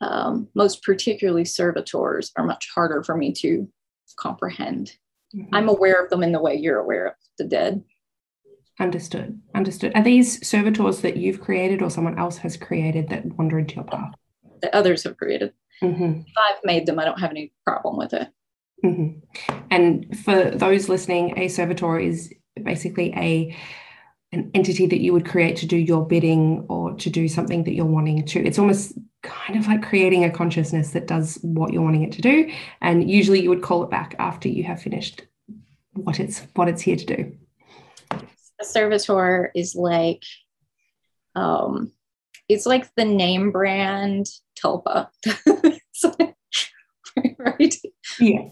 [0.00, 3.68] um, most particularly servitors are much harder for me to
[4.16, 4.96] comprehend.
[5.34, 5.54] Mm-hmm.
[5.54, 7.82] I'm aware of them in the way you're aware of the dead.
[8.80, 9.40] Understood.
[9.54, 9.92] Understood.
[9.94, 13.84] Are these servitors that you've created or someone else has created that wander into your
[13.84, 14.14] path?
[14.62, 15.52] That others have created.
[15.82, 16.20] Mm-hmm.
[16.38, 18.28] I've made them, I don't have any problem with it.
[18.84, 19.56] Mm-hmm.
[19.70, 22.32] And for those listening, a servitor is
[22.62, 23.56] basically a
[24.32, 27.74] an entity that you would create to do your bidding or to do something that
[27.74, 28.42] you're wanting to.
[28.42, 32.22] It's almost kind of like creating a consciousness that does what you're wanting it to
[32.22, 32.50] do.
[32.80, 35.22] And usually you would call it back after you have finished
[35.92, 37.36] what it's what it's here to do.
[38.62, 40.22] A servitor is like
[41.34, 41.90] um
[42.48, 44.26] it's like the name brand
[44.62, 45.08] Tulpa.
[47.38, 47.74] right?
[48.20, 48.48] Yeah.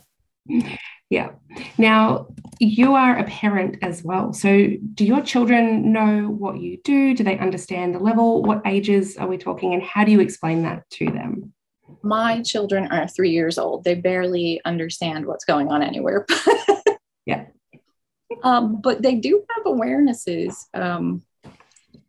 [1.11, 1.31] Yeah.
[1.77, 4.33] Now, you are a parent as well.
[4.33, 7.15] So, do your children know what you do?
[7.15, 8.43] Do they understand the level?
[8.43, 9.75] What ages are we talking?
[9.75, 11.53] And how do you explain that to them?
[12.03, 13.85] My children are three years old.
[13.85, 16.27] They barely understand what's going on anywhere.
[17.27, 17.47] yeah.
[18.43, 20.55] Um, but they do have awarenesses.
[20.75, 21.23] Um,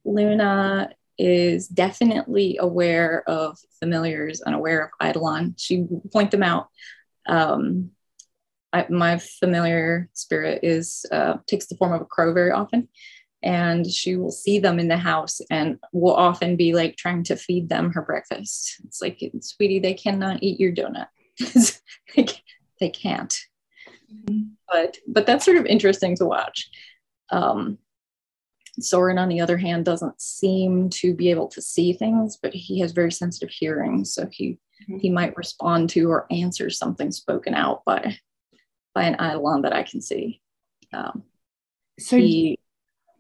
[0.06, 5.56] Luna is definitely aware of familiars and aware of Eidolon.
[5.58, 6.68] She point them out.
[7.28, 7.92] Um,
[8.74, 12.88] I, my familiar spirit is uh, takes the form of a crow very often
[13.44, 17.36] and she will see them in the house and will often be like trying to
[17.36, 21.08] feed them her breakfast it's like sweetie they cannot eat your donut
[22.80, 23.36] they can't
[24.14, 24.51] mm-hmm.
[24.72, 26.70] But but that's sort of interesting to watch
[27.32, 27.78] um,
[28.80, 32.80] Soren, on the other hand, doesn't seem to be able to see things, but he
[32.80, 34.06] has very sensitive hearing.
[34.06, 34.98] So he mm-hmm.
[35.00, 38.18] he might respond to or answer something spoken out by
[38.94, 40.42] by an eidolon that I can see.
[40.94, 41.24] Um,
[42.00, 42.60] so he,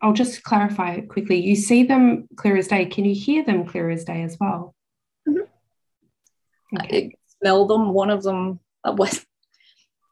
[0.02, 1.40] I'll just clarify quickly.
[1.40, 2.86] You see them clear as day.
[2.86, 4.74] Can you hear them clear as day as well?
[5.28, 6.78] Mm-hmm.
[6.78, 7.12] Okay.
[7.14, 7.94] I smell them.
[7.94, 9.26] One of them uh, was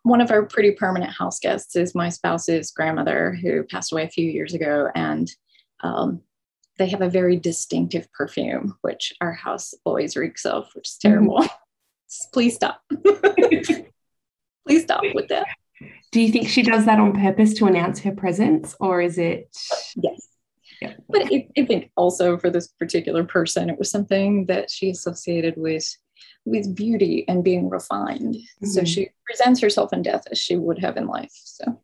[0.03, 4.09] one of our pretty permanent house guests is my spouse's grandmother who passed away a
[4.09, 4.89] few years ago.
[4.95, 5.29] And
[5.81, 6.21] um,
[6.77, 11.39] they have a very distinctive perfume, which our house always reeks of, which is terrible.
[11.39, 12.29] Mm-hmm.
[12.33, 12.81] Please stop.
[14.67, 15.45] Please stop with that.
[16.12, 19.55] Do you think she does that on purpose to announce her presence, or is it?
[19.95, 20.27] Yes.
[20.81, 20.93] Yeah.
[21.07, 25.55] But I, I think also for this particular person, it was something that she associated
[25.57, 25.85] with
[26.49, 28.35] with beauty and being refined.
[28.35, 28.67] Mm-hmm.
[28.67, 31.31] So she presents herself in death as she would have in life.
[31.33, 31.79] So,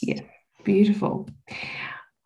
[0.00, 0.20] yeah,
[0.64, 1.28] beautiful.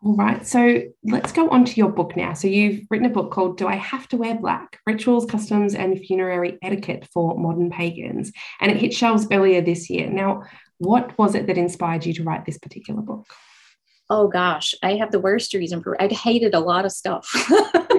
[0.05, 2.33] All right, so let's go on to your book now.
[2.33, 4.79] So, you've written a book called Do I Have to Wear Black?
[4.85, 8.33] Rituals, Customs, and Funerary Etiquette for Modern Pagans.
[8.59, 10.09] And it hit shelves earlier this year.
[10.09, 10.43] Now,
[10.77, 13.25] what was it that inspired you to write this particular book?
[14.09, 17.29] Oh gosh, I have the worst reason for I'd hated a lot of stuff.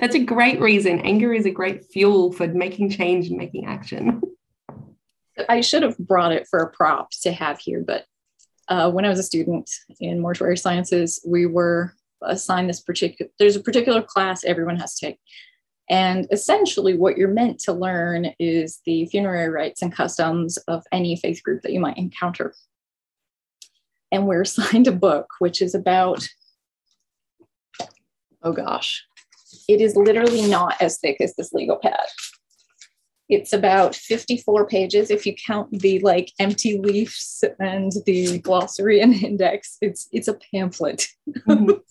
[0.00, 1.00] That's a great reason.
[1.00, 4.20] Anger is a great fuel for making change and making action.
[5.48, 8.04] I should have brought it for a prop to have here, but
[8.68, 9.70] uh, when I was a student
[10.00, 15.06] in mortuary sciences, we were assigned this particular, there's a particular class everyone has to
[15.06, 15.18] take.
[15.90, 21.16] And essentially, what you're meant to learn is the funerary rites and customs of any
[21.16, 22.54] faith group that you might encounter.
[24.12, 26.28] And we're assigned a book, which is about,
[28.42, 29.04] oh gosh,
[29.68, 32.06] it is literally not as thick as this legal pad.
[33.28, 39.12] It's about 54 pages if you count the like empty leaves and the glossary and
[39.22, 39.76] index.
[39.82, 41.06] It's it's a pamphlet.
[41.46, 41.72] Mm-hmm.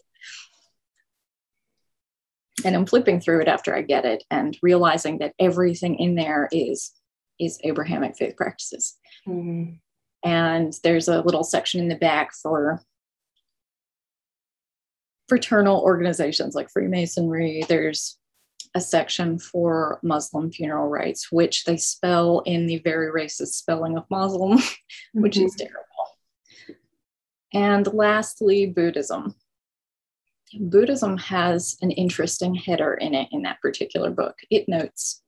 [2.65, 6.49] and I'm flipping through it after I get it and realizing that everything in there
[6.51, 6.91] is
[7.39, 8.97] is Abrahamic faith practices.
[9.27, 9.73] Mm-hmm.
[10.23, 12.81] And there's a little section in the back for
[15.27, 17.63] fraternal organizations like Freemasonry.
[17.67, 18.17] There's
[18.75, 24.05] a section for Muslim funeral rites, which they spell in the very racist spelling of
[24.09, 25.21] Muslim, mm-hmm.
[25.21, 25.67] which is mm-hmm.
[25.67, 25.87] terrible.
[27.53, 29.35] And lastly, Buddhism.
[30.59, 34.35] Buddhism has an interesting header in it in that particular book.
[34.49, 35.21] It notes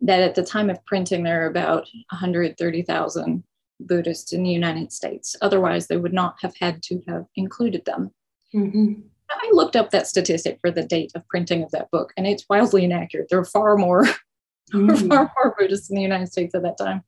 [0.00, 3.44] that at the time of printing, there are about 130,000
[3.80, 5.36] Buddhists in the United States.
[5.42, 8.10] Otherwise, they would not have had to have included them.
[8.54, 9.00] Mm-hmm.
[9.30, 12.46] I looked up that statistic for the date of printing of that book, and it's
[12.48, 13.28] wildly inaccurate.
[13.28, 14.04] There are far more,
[14.72, 15.08] mm.
[15.08, 17.02] far more Buddhists in the United States at that time.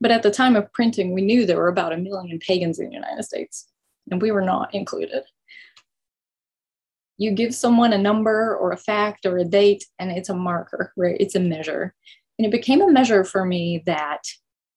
[0.00, 2.88] But at the time of printing, we knew there were about a million pagans in
[2.88, 3.68] the United States,
[4.10, 5.22] and we were not included.
[7.16, 10.92] You give someone a number or a fact or a date, and it's a marker,
[10.96, 11.16] right?
[11.18, 11.94] It's a measure.
[12.38, 14.24] And it became a measure for me that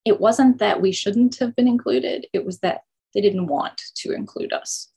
[0.06, 4.14] it wasn't that we shouldn't have been included, it was that they didn't want to
[4.14, 4.92] include us.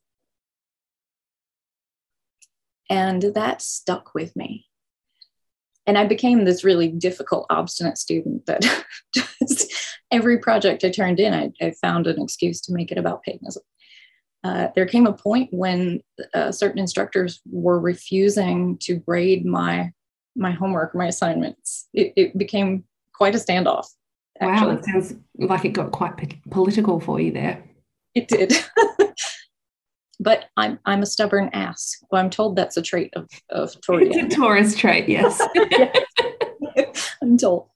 [2.90, 4.66] And that stuck with me.
[5.86, 8.62] And I became this really difficult, obstinate student that
[9.14, 9.72] just
[10.10, 13.62] every project I turned in, I, I, found an excuse to make it about paganism.
[14.44, 16.00] Uh, there came a point when
[16.34, 19.92] uh, certain instructors were refusing to grade my
[20.36, 21.88] my homework, my assignments.
[21.92, 22.84] It, it became
[23.14, 23.86] quite a standoff.
[24.40, 24.74] Actually.
[24.74, 27.62] Wow, it sounds like it got quite political for you there.
[28.14, 28.54] It did.
[30.20, 31.96] but I'm I'm a stubborn ass.
[32.10, 34.08] Well, I'm told that's a trait of of Taurus.
[34.12, 35.40] It's a Taurus trait, yes.
[37.22, 37.68] I'm told.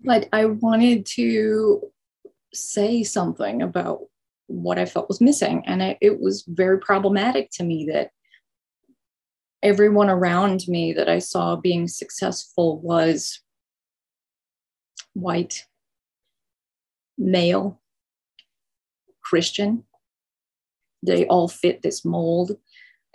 [0.00, 1.90] But I wanted to
[2.52, 4.00] say something about
[4.48, 8.10] what I felt was missing, and it, it was very problematic to me that
[9.62, 13.40] everyone around me that I saw being successful was
[15.14, 15.64] white,
[17.16, 17.80] male,
[19.22, 19.84] Christian.
[21.06, 22.52] They all fit this mold.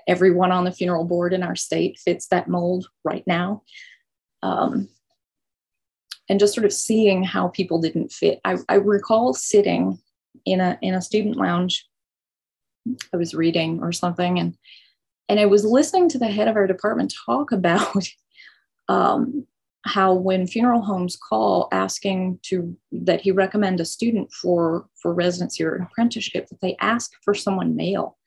[0.07, 3.63] Everyone on the funeral board in our state fits that mold right now.
[4.43, 4.89] Um,
[6.29, 8.39] and just sort of seeing how people didn't fit.
[8.45, 9.99] I, I recall sitting
[10.45, 11.85] in a in a student lounge.
[13.13, 14.57] I was reading or something, and
[15.29, 18.07] and I was listening to the head of our department talk about
[18.87, 19.45] um,
[19.84, 25.63] how when funeral homes call asking to that he recommend a student for for residency
[25.63, 28.17] or apprenticeship that they ask for someone male.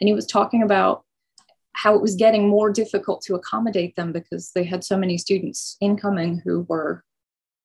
[0.00, 1.04] And he was talking about
[1.72, 5.76] how it was getting more difficult to accommodate them because they had so many students
[5.80, 7.04] incoming who were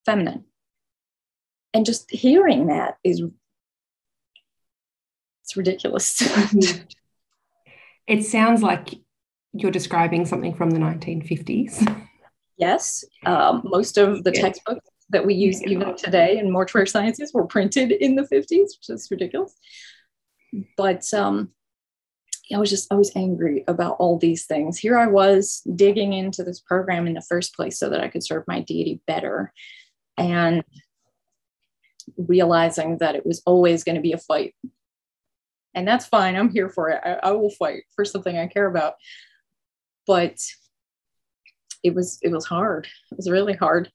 [0.06, 0.46] feminine.
[1.74, 3.22] And just hearing that is
[5.44, 6.24] it's ridiculous.
[8.08, 8.90] It sounds like
[9.54, 12.08] you're describing something from the 1950s
[12.58, 17.46] Yes, um, most of the textbooks that we use even today in mortuary sciences were
[17.46, 19.54] printed in the 50s, which is ridiculous.
[20.78, 21.52] But um,
[22.54, 24.78] I was just, I was angry about all these things.
[24.78, 28.24] Here I was digging into this program in the first place so that I could
[28.24, 29.52] serve my deity better.
[30.18, 30.64] And
[32.18, 34.56] realizing that it was always going to be a fight.
[35.74, 36.36] And that's fine.
[36.36, 37.02] I'm here for it.
[37.04, 38.94] I, I will fight for something I care about.
[40.08, 40.40] But
[41.86, 42.88] it was it was hard.
[43.12, 43.92] It was really hard.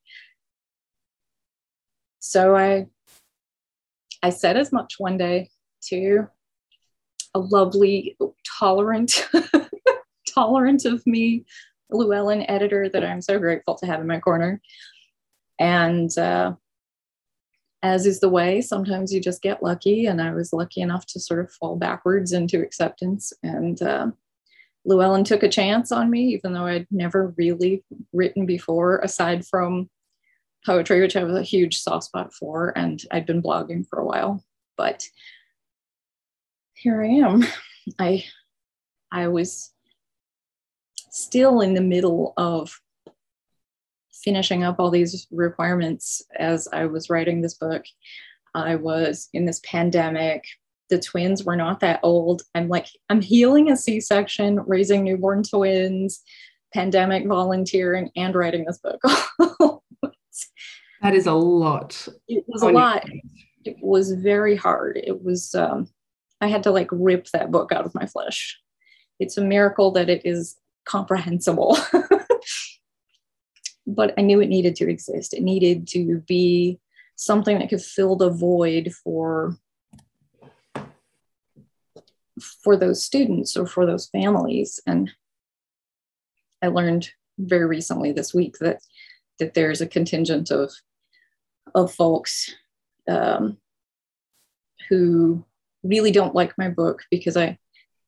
[2.20, 2.86] So I
[4.22, 5.50] I said as much one day
[5.88, 6.28] to
[7.34, 8.16] a lovely,
[8.58, 9.28] tolerant,
[10.34, 11.44] tolerant of me
[11.90, 14.60] Llewellyn editor that I'm so grateful to have in my corner.
[15.58, 16.54] And uh,
[17.82, 20.06] as is the way, sometimes you just get lucky.
[20.06, 23.32] And I was lucky enough to sort of fall backwards into acceptance.
[23.42, 24.08] And uh,
[24.84, 29.90] Llewellyn took a chance on me, even though I'd never really written before, aside from
[30.64, 34.04] poetry, which I have a huge soft spot for, and I'd been blogging for a
[34.04, 34.44] while.
[34.76, 35.06] But
[36.74, 37.46] here I am.
[37.98, 38.24] I
[39.12, 39.72] I was
[41.10, 42.72] still in the middle of
[44.12, 47.84] finishing up all these requirements as I was writing this book.
[48.54, 50.44] I was in this pandemic
[50.90, 52.42] the twins were not that old.
[52.54, 56.22] I'm like, I'm healing a C section, raising newborn twins,
[56.74, 59.00] pandemic volunteering, and writing this book.
[61.00, 62.06] that is a lot.
[62.28, 63.08] It was a lot.
[63.64, 65.00] It was very hard.
[65.02, 65.88] It was, um,
[66.40, 68.58] I had to like rip that book out of my flesh.
[69.18, 71.76] It's a miracle that it is comprehensible.
[73.86, 75.34] but I knew it needed to exist.
[75.34, 76.78] It needed to be
[77.16, 79.58] something that could fill the void for
[82.40, 84.80] for those students or for those families.
[84.86, 85.10] And
[86.62, 88.80] I learned very recently this week that
[89.38, 90.72] that there's a contingent of
[91.74, 92.54] of folks
[93.08, 93.56] um,
[94.88, 95.44] who
[95.82, 97.58] really don't like my book because I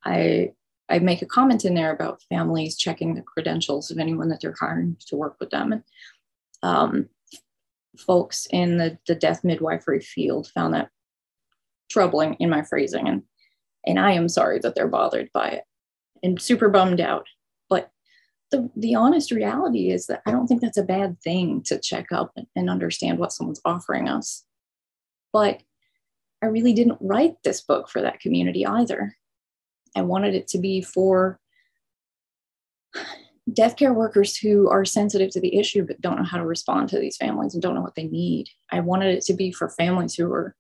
[0.05, 0.53] I
[0.89, 4.55] I make a comment in there about families checking the credentials of anyone that they're
[4.59, 5.72] hiring to work with them.
[5.72, 5.83] And
[6.62, 7.09] um,
[7.99, 10.91] folks in the, the death midwifery field found that
[11.91, 13.09] troubling in my phrasing.
[13.09, 13.22] And
[13.87, 15.64] and I am sorry that they're bothered by it
[16.22, 17.26] and super bummed out.
[17.68, 17.91] But
[18.51, 22.12] the, the honest reality is that I don't think that's a bad thing to check
[22.12, 24.45] up and understand what someone's offering us.
[25.33, 25.62] But
[26.43, 29.16] I really didn't write this book for that community either.
[29.97, 31.39] I wanted it to be for
[33.53, 36.89] death care workers who are sensitive to the issue but don't know how to respond
[36.89, 38.49] to these families and don't know what they need.
[38.70, 40.55] I wanted it to be for families who are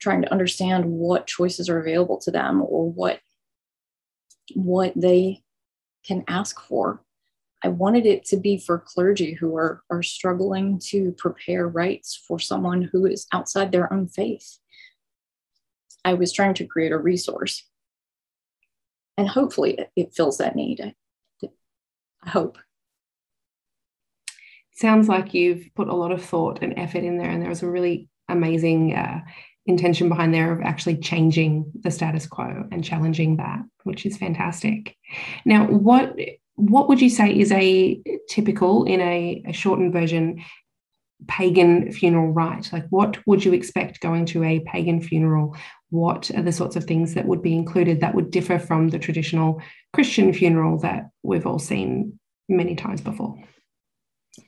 [0.00, 3.20] trying to understand what choices are available to them or what
[4.54, 5.42] what they
[6.06, 7.02] can ask for.
[7.62, 12.38] I wanted it to be for clergy who are are struggling to prepare rites for
[12.38, 14.58] someone who is outside their own faith.
[16.04, 17.64] I was trying to create a resource.
[19.16, 20.80] And hopefully it, it fills that need.
[20.80, 20.94] I,
[22.30, 22.58] hope.
[24.72, 27.62] Sounds like you've put a lot of thought and effort in there and there was
[27.62, 29.20] a really amazing uh,
[29.68, 34.96] intention behind there of actually changing the status quo and challenging that, which is fantastic.
[35.44, 36.16] Now, what
[36.56, 40.42] what would you say is a typical in a, a shortened version
[41.28, 42.72] pagan funeral rite?
[42.72, 45.56] Like, what would you expect going to a pagan funeral?
[45.90, 48.98] What are the sorts of things that would be included that would differ from the
[48.98, 49.62] traditional
[49.92, 53.36] Christian funeral that we've all seen many times before?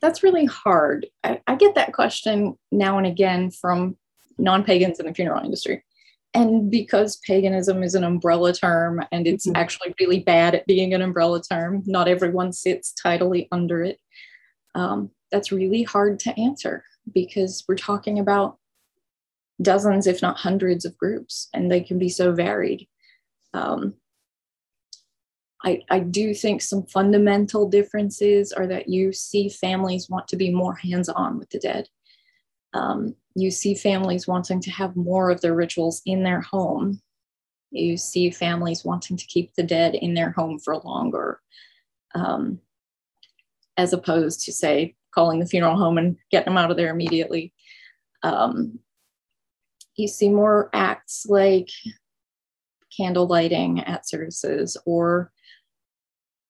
[0.02, 1.06] That's really hard.
[1.22, 3.96] I, I get that question now and again from
[4.40, 5.84] non pagans in the funeral industry.
[6.32, 9.56] And because paganism is an umbrella term and it's mm-hmm.
[9.56, 13.98] actually really bad at being an umbrella term, not everyone sits tidily under it.
[14.74, 18.58] Um, that's really hard to answer because we're talking about
[19.60, 22.86] dozens, if not hundreds, of groups, and they can be so varied.
[23.52, 23.94] Um,
[25.64, 30.50] I, I do think some fundamental differences are that you see families want to be
[30.50, 31.88] more hands on with the dead.
[32.72, 37.00] Um, you see families wanting to have more of their rituals in their home.
[37.70, 41.40] You see families wanting to keep the dead in their home for longer,
[42.14, 42.60] um,
[43.76, 47.52] as opposed to, say, calling the funeral home and getting them out of there immediately.
[48.22, 48.80] Um,
[49.96, 51.68] you see more acts like
[52.96, 55.32] candle lighting at services or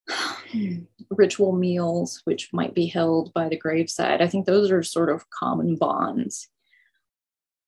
[1.11, 4.23] ritual meals, which might be held by the graveside.
[4.23, 6.49] I think those are sort of common bonds.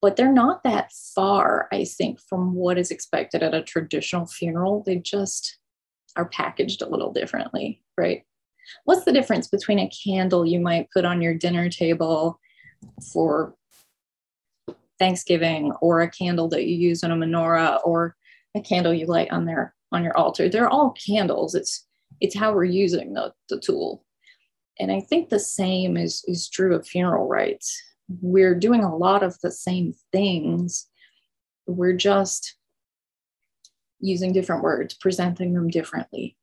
[0.00, 4.82] But they're not that far, I think, from what is expected at a traditional funeral.
[4.84, 5.58] They just
[6.16, 8.24] are packaged a little differently, right?
[8.84, 12.40] What's the difference between a candle you might put on your dinner table
[13.12, 13.54] for
[14.98, 18.16] Thanksgiving or a candle that you use in a menorah or
[18.54, 20.48] a candle you light on their on your altar?
[20.48, 21.54] They're all candles.
[21.54, 21.86] It's
[22.22, 24.04] it's how we're using the, the tool.
[24.78, 27.82] And I think the same is, is true of funeral rites.
[28.20, 30.86] We're doing a lot of the same things.
[31.66, 32.54] We're just
[33.98, 36.36] using different words, presenting them differently.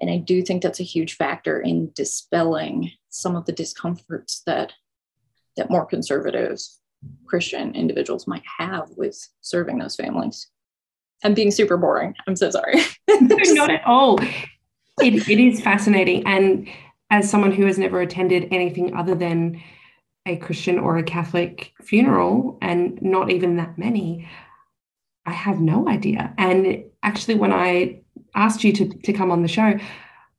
[0.00, 4.72] And I do think that's a huge factor in dispelling some of the discomforts that
[5.56, 6.58] that more conservative
[7.24, 10.48] Christian individuals might have with serving those families.
[11.24, 12.14] I'm being super boring.
[12.26, 12.74] I'm so sorry.
[13.08, 14.18] Not at all
[15.00, 16.26] it, it is fascinating.
[16.26, 16.68] And
[17.10, 19.62] as someone who has never attended anything other than
[20.26, 24.28] a Christian or a Catholic funeral, and not even that many,
[25.24, 26.34] I have no idea.
[26.36, 28.00] And actually, when I
[28.34, 29.78] asked you to, to come on the show,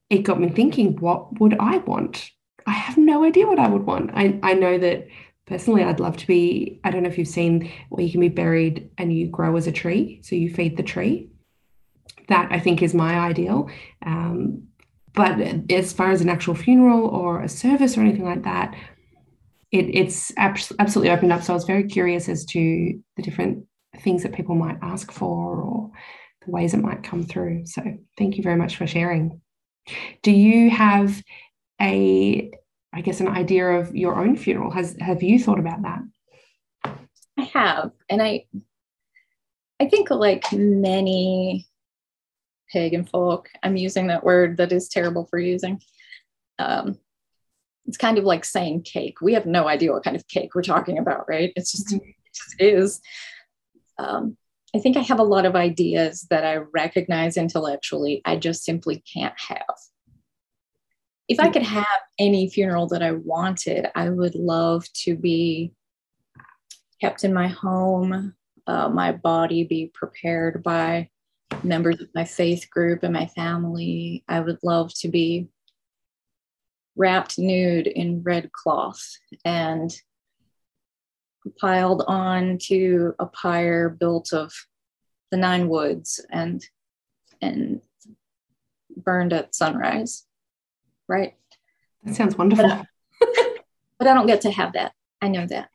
[0.09, 2.31] it got me thinking, what would I want?
[2.65, 4.11] I have no idea what I would want.
[4.13, 5.07] I, I know that
[5.45, 8.27] personally, I'd love to be, I don't know if you've seen where you can be
[8.29, 10.19] buried and you grow as a tree.
[10.23, 11.29] So you feed the tree
[12.27, 13.69] that I think is my ideal.
[14.05, 14.67] Um,
[15.13, 15.39] but
[15.71, 18.75] as far as an actual funeral or a service or anything like that,
[19.71, 21.43] it, it's absolutely opened up.
[21.43, 23.65] So I was very curious as to the different
[23.99, 25.91] things that people might ask for or
[26.45, 27.65] the ways it might come through.
[27.65, 27.81] So
[28.17, 29.41] thank you very much for sharing.
[30.21, 31.23] Do you have
[31.81, 32.51] a,
[32.93, 34.71] I guess, an idea of your own funeral?
[34.71, 35.99] Has have you thought about that?
[37.39, 38.45] I have, and I,
[39.79, 41.67] I think like many
[42.71, 43.49] pagan folk.
[43.63, 45.81] I'm using that word that is terrible for using.
[46.59, 46.97] Um,
[47.85, 49.21] it's kind of like saying cake.
[49.21, 51.53] We have no idea what kind of cake we're talking about, right?
[51.55, 52.09] It's just, mm-hmm.
[52.09, 53.01] it just is.
[53.97, 54.37] Um,
[54.75, 59.01] I think I have a lot of ideas that I recognize intellectually, I just simply
[59.11, 59.75] can't have.
[61.29, 61.85] If I could have
[62.19, 65.73] any funeral that I wanted, I would love to be
[67.01, 68.33] kept in my home,
[68.65, 71.09] uh, my body be prepared by
[71.63, 74.23] members of my faith group and my family.
[74.27, 75.47] I would love to be
[76.95, 79.01] wrapped nude in red cloth
[79.45, 79.95] and
[81.61, 84.51] piled onto a pyre built of
[85.31, 86.63] the nine woods and
[87.41, 87.81] and
[88.97, 90.27] burned at sunrise
[91.07, 91.35] right?
[92.03, 92.67] That sounds wonderful.
[92.67, 93.27] But,
[93.99, 94.93] but i don't get to have that.
[95.21, 95.69] I know that.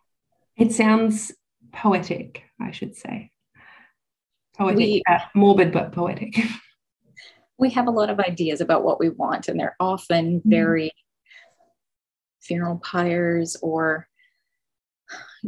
[0.56, 1.32] It sounds
[1.72, 3.31] poetic i should say
[4.56, 6.36] Poetic, we, uh, morbid but poetic.
[7.58, 10.50] we have a lot of ideas about what we want, and they're often mm-hmm.
[10.50, 10.92] very
[12.42, 14.08] funeral pyres or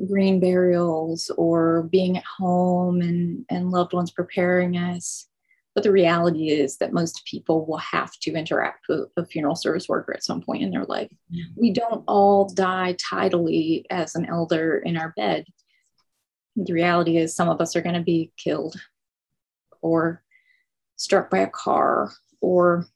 [0.09, 5.26] green burials or being at home and, and loved ones preparing us.
[5.74, 9.88] But the reality is that most people will have to interact with a funeral service
[9.88, 11.11] worker at some point in their life.
[11.32, 11.61] Mm-hmm.
[11.61, 15.46] We don't all die tidily as an elder in our bed.
[16.57, 18.76] The reality is, some of us are going to be killed
[19.85, 20.22] or
[20.97, 22.11] struck by a car
[22.41, 22.87] or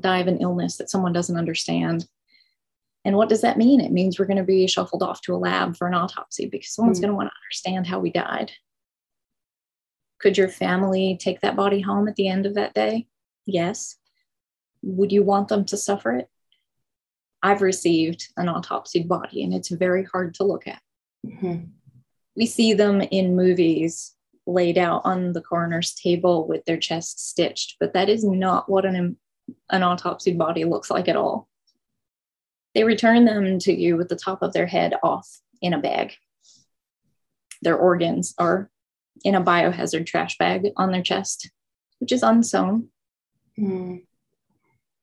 [0.00, 2.06] die of an illness that someone doesn't understand.
[3.06, 3.80] And what does that mean?
[3.80, 6.74] It means we're going to be shuffled off to a lab for an autopsy because
[6.74, 7.02] someone's mm.
[7.02, 8.52] going to want to understand how we died.
[10.18, 13.06] Could your family take that body home at the end of that day?
[13.46, 13.96] Yes.
[14.82, 16.28] Would you want them to suffer it?
[17.42, 20.82] I've received an autopsied body and it's very hard to look at.
[21.26, 21.70] Mm-hmm.
[22.36, 24.14] We see them in movies
[24.48, 28.86] laid out on the coroner's table with their chest stitched, but that is not what
[28.86, 29.16] an,
[29.70, 31.48] an autopsied body looks like at all.
[32.74, 35.28] They return them to you with the top of their head off
[35.60, 36.14] in a bag.
[37.60, 38.70] Their organs are
[39.22, 41.50] in a biohazard trash bag on their chest,
[41.98, 42.88] which is unsewn.
[43.58, 44.04] Mm.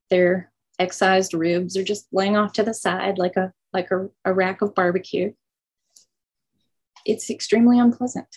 [0.10, 4.34] Their excised ribs are just laying off to the side like a like a, a
[4.34, 5.34] rack of barbecue.
[7.06, 8.28] It's extremely unpleasant.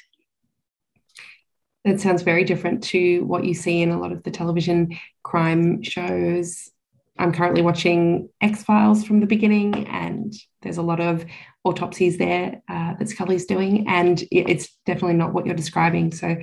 [1.84, 5.82] That sounds very different to what you see in a lot of the television crime
[5.82, 6.70] shows.
[7.18, 11.24] I'm currently watching X Files from the beginning, and there's a lot of
[11.64, 16.12] autopsies there uh, that Scully's doing, and it's definitely not what you're describing.
[16.12, 16.36] So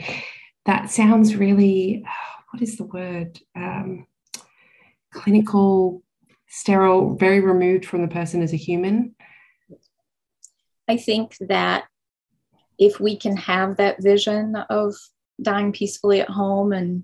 [0.65, 2.05] that sounds really,
[2.51, 3.39] what is the word?
[3.55, 4.07] Um,
[5.13, 6.03] clinical,
[6.47, 9.15] sterile, very removed from the person as a human.
[10.87, 11.85] I think that
[12.77, 14.93] if we can have that vision of
[15.41, 17.03] dying peacefully at home and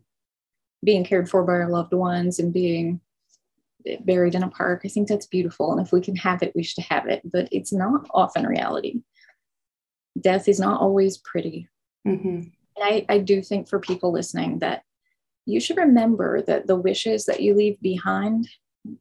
[0.83, 3.01] being cared for by our loved ones and being
[4.01, 5.71] buried in a park, I think that's beautiful.
[5.71, 7.21] And if we can have it, we should have it.
[7.23, 9.01] But it's not often reality.
[10.19, 11.67] Death is not always pretty.
[12.07, 12.49] Mm-hmm.
[12.77, 14.83] I, I do think for people listening that
[15.45, 18.47] you should remember that the wishes that you leave behind,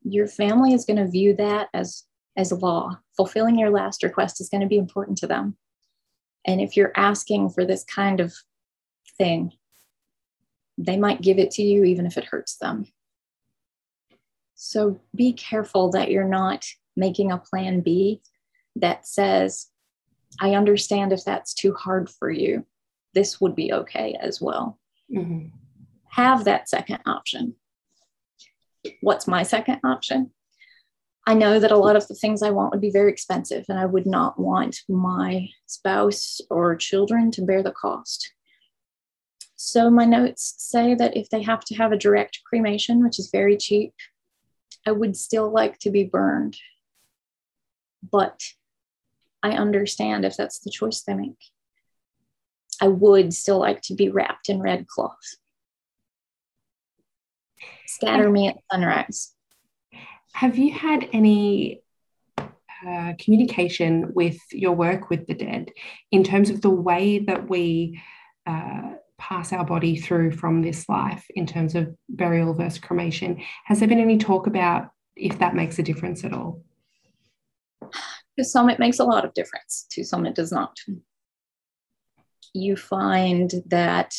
[0.03, 2.05] your family is going to view that as
[2.37, 2.99] as law.
[3.17, 5.57] Fulfilling your last request is going to be important to them.
[6.47, 8.35] And if you're asking for this kind of
[9.19, 9.53] thing,
[10.79, 12.87] they might give it to you even if it hurts them.
[14.55, 18.23] So be careful that you're not making a plan B
[18.77, 19.69] that says,
[20.41, 22.67] I understand if that's too hard for you.
[23.15, 24.79] This would be okay as well.
[25.15, 25.49] Mm-hmm
[26.11, 27.55] have that second option.
[29.01, 30.33] What's my second option?
[31.27, 33.79] I know that a lot of the things I want would be very expensive, and
[33.79, 38.33] I would not want my spouse or children to bear the cost.
[39.63, 43.29] So, my notes say that if they have to have a direct cremation, which is
[43.31, 43.93] very cheap,
[44.87, 46.57] I would still like to be burned.
[48.11, 48.41] But
[49.43, 51.37] I understand if that's the choice they make.
[52.81, 55.37] I would still like to be wrapped in red cloth.
[57.87, 59.35] Scatter me at sunrise.
[60.33, 61.83] Have you had any
[62.39, 65.71] uh, communication with your work with the dead
[66.11, 68.01] in terms of the way that we
[68.47, 73.41] uh, pass our body through from this life in terms of burial versus cremation?
[73.67, 76.63] Has there been any talk about if that makes a difference at all?
[78.39, 79.87] To some, it makes a lot of difference.
[79.93, 80.77] To some, it does not.
[82.55, 84.15] You find that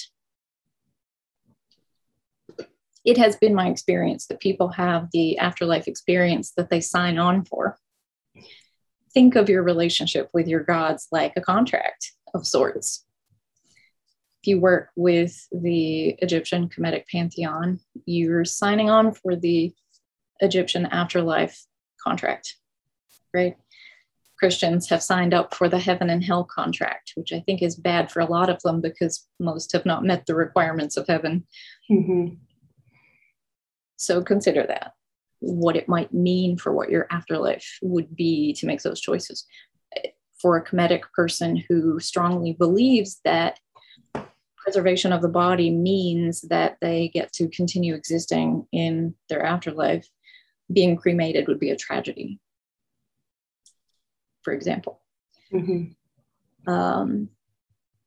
[3.04, 7.43] it has been my experience that people have the afterlife experience that they sign on
[7.43, 7.78] for.
[9.14, 13.06] Think of your relationship with your gods like a contract of sorts.
[14.42, 19.74] If you work with the Egyptian Kemetic pantheon, you're signing on for the
[20.39, 21.64] Egyptian afterlife
[22.04, 22.56] contract,
[23.36, 23.56] right?
[24.39, 28.12] Christians have signed up for the heaven and hell contract, which I think is bad
[28.12, 31.46] for a lot of them because most have not met the requirements of heaven.
[31.92, 32.34] Mm-hmm.
[33.98, 34.94] So consider that,
[35.42, 39.46] what it might mean for what your afterlife would be to make those choices.
[40.42, 43.60] For a Kemetic person who strongly believes that
[44.64, 50.07] preservation of the body means that they get to continue existing in their afterlife,
[50.72, 52.39] being cremated would be a tragedy,
[54.43, 55.01] for example.
[55.51, 56.72] Mm-hmm.
[56.72, 57.30] Um,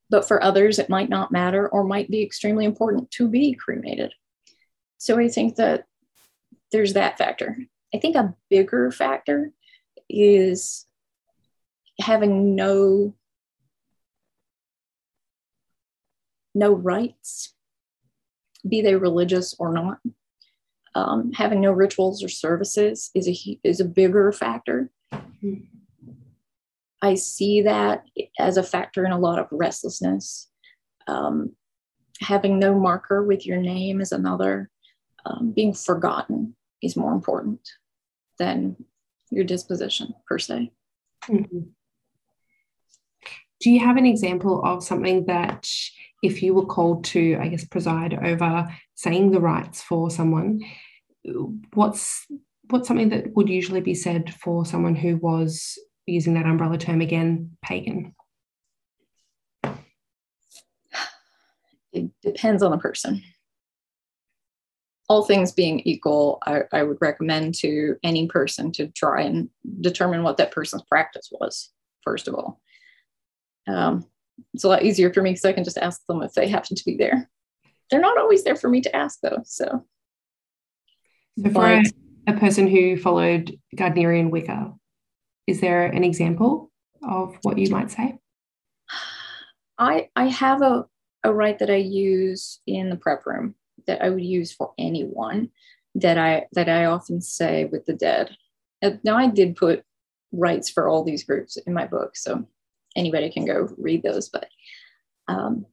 [0.09, 4.13] but for others, it might not matter or might be extremely important to be cremated.
[4.97, 5.85] So I think that
[6.71, 7.57] there's that factor.
[7.93, 9.51] I think a bigger factor
[10.09, 10.85] is
[11.99, 13.15] having no
[16.55, 17.53] no rites,
[18.67, 19.99] be they religious or not.
[20.95, 24.89] Um, having no rituals or services is a is a bigger factor.
[27.01, 28.05] I see that
[28.39, 30.49] as a factor in a lot of restlessness.
[31.07, 31.51] Um,
[32.21, 34.71] having no marker with your name is another
[35.25, 37.59] um, being forgotten is more important
[38.39, 38.77] than
[39.29, 40.71] your disposition per se.
[41.27, 41.59] Mm-hmm.
[43.65, 45.67] Do you have an example of something that,
[46.21, 50.61] if you were called to, I guess, preside over saying the rites for someone,
[51.73, 52.27] what's
[52.69, 57.01] what's something that would usually be said for someone who was using that umbrella term
[57.01, 58.13] again, pagan?
[61.91, 63.23] It depends on the person
[65.07, 69.49] all things being equal, I, I would recommend to any person to try and
[69.81, 71.71] determine what that person's practice was,
[72.03, 72.59] first of all.
[73.67, 74.05] Um,
[74.53, 76.75] it's a lot easier for me because I can just ask them if they happen
[76.75, 77.29] to be there.
[77.89, 79.41] They're not always there for me to ask, though.
[79.45, 79.85] So,
[81.37, 81.83] so for a,
[82.27, 84.73] a person who followed Gardnerian Wicca,
[85.47, 86.71] is there an example
[87.07, 88.17] of what you might say?
[89.77, 90.85] I I have a,
[91.23, 93.55] a rite that I use in the prep room
[93.87, 95.49] that I would use for anyone
[95.95, 98.35] that I that I often say with the dead.
[99.03, 99.83] Now I did put
[100.31, 102.45] rites for all these groups in my book, so
[102.95, 104.29] anybody can go read those.
[104.29, 104.47] But
[105.27, 105.65] um,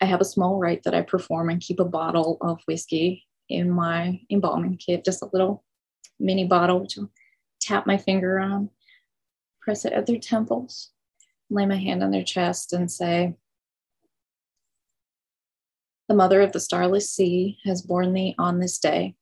[0.00, 3.70] I have a small rite that I perform and keep a bottle of whiskey in
[3.70, 5.64] my embalming kit, just a little
[6.20, 7.10] mini bottle, which I'll
[7.60, 8.70] tap my finger on,
[9.60, 10.90] press it at their temples,
[11.50, 13.34] lay my hand on their chest, and say,
[16.08, 19.14] The mother of the starless sea has borne thee on this day,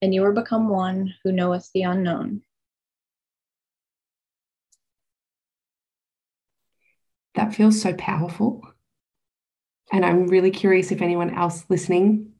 [0.00, 2.42] and you are become one who knoweth the unknown.
[7.34, 8.62] That feels so powerful.
[9.92, 12.32] And I'm really curious if anyone else listening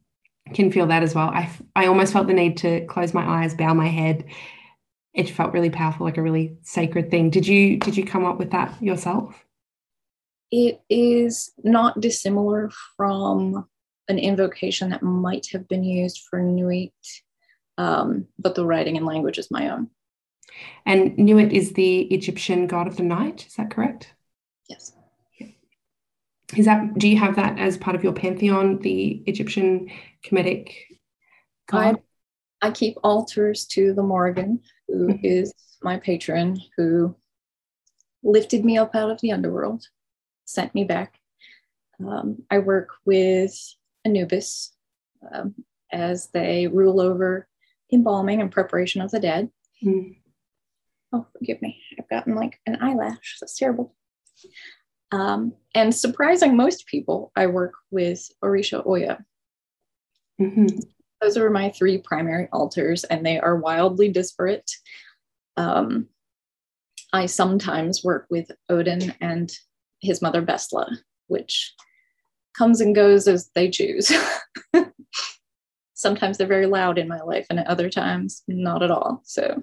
[0.54, 1.28] can feel that as well.
[1.28, 4.24] I, I almost felt the need to close my eyes, bow my head.
[5.12, 7.30] It felt really powerful, like a really sacred thing.
[7.30, 9.44] Did you did you come up with that yourself?
[10.50, 13.66] It is not dissimilar from
[14.08, 16.92] an invocation that might have been used for Nuit,
[17.78, 19.88] um, but the writing and language is my own.
[20.84, 23.46] And Nuit is the Egyptian god of the night.
[23.46, 24.14] Is that correct?
[24.70, 24.92] Yes.
[26.56, 29.90] Is that do you have that as part of your pantheon, the Egyptian
[30.24, 30.74] Kemetic
[31.68, 32.00] god?
[32.62, 35.24] I, I keep altars to the Morrigan, who mm-hmm.
[35.24, 35.52] is
[35.82, 37.14] my patron, who
[38.22, 39.86] lifted me up out of the underworld,
[40.44, 41.14] sent me back.
[42.04, 43.54] Um, I work with
[44.04, 44.72] Anubis
[45.32, 45.54] um,
[45.92, 47.48] as they rule over
[47.92, 49.50] embalming and preparation of the dead.
[49.84, 50.16] Mm.
[51.12, 51.80] Oh, forgive me.
[51.98, 53.38] I've gotten like an eyelash.
[53.40, 53.94] That's terrible.
[55.12, 59.18] Um, and surprising most people, I work with Orisha Oya.
[60.40, 60.78] Mm-hmm.
[61.20, 64.70] Those are my three primary altars, and they are wildly disparate.
[65.56, 66.08] Um,
[67.12, 69.52] I sometimes work with Odin and
[70.00, 71.74] his mother Bestla, which
[72.56, 74.10] comes and goes as they choose.
[75.94, 79.20] sometimes they're very loud in my life, and at other times, not at all.
[79.24, 79.62] So,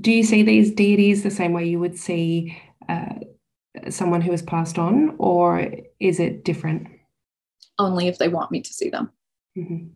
[0.00, 3.14] do you see these deities the same way you would see uh,
[3.90, 5.70] someone who has passed on, or
[6.00, 6.88] is it different?
[7.78, 9.10] Only if they want me to see them.
[9.56, 9.88] Mm-hmm.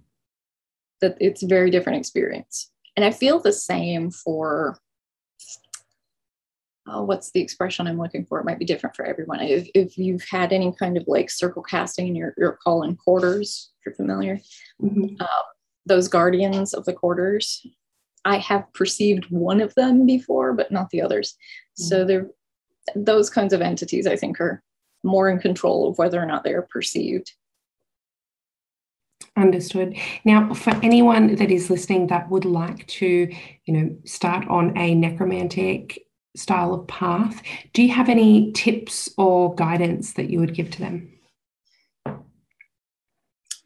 [1.01, 2.71] That it's a very different experience.
[2.97, 4.79] And I feel the same for
[6.91, 8.41] oh, what's the expression I'm looking for?
[8.41, 9.41] It might be different for everyone.
[9.41, 12.97] If, if you've had any kind of like circle casting in your, your call in
[12.97, 14.41] quarters, if you're familiar,
[14.83, 15.17] mm-hmm.
[15.21, 15.43] uh,
[15.87, 17.65] those guardians of the quarters,
[18.25, 21.33] I have perceived one of them before, but not the others.
[21.33, 21.85] Mm-hmm.
[21.85, 22.31] So they're
[22.95, 24.63] those kinds of entities, I think, are
[25.03, 27.33] more in control of whether or not they are perceived.
[29.37, 29.97] Understood.
[30.25, 33.33] Now, for anyone that is listening that would like to,
[33.65, 36.01] you know, start on a necromantic
[36.37, 40.79] style of path, do you have any tips or guidance that you would give to
[40.81, 41.13] them?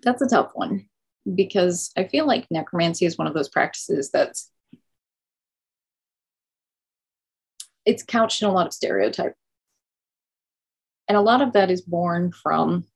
[0.02, 0.86] That's a tough one
[1.34, 4.50] because I feel like necromancy is one of those practices that's
[7.86, 9.34] it's couched in a lot of stereotype.
[11.08, 12.86] And a lot of that is born from,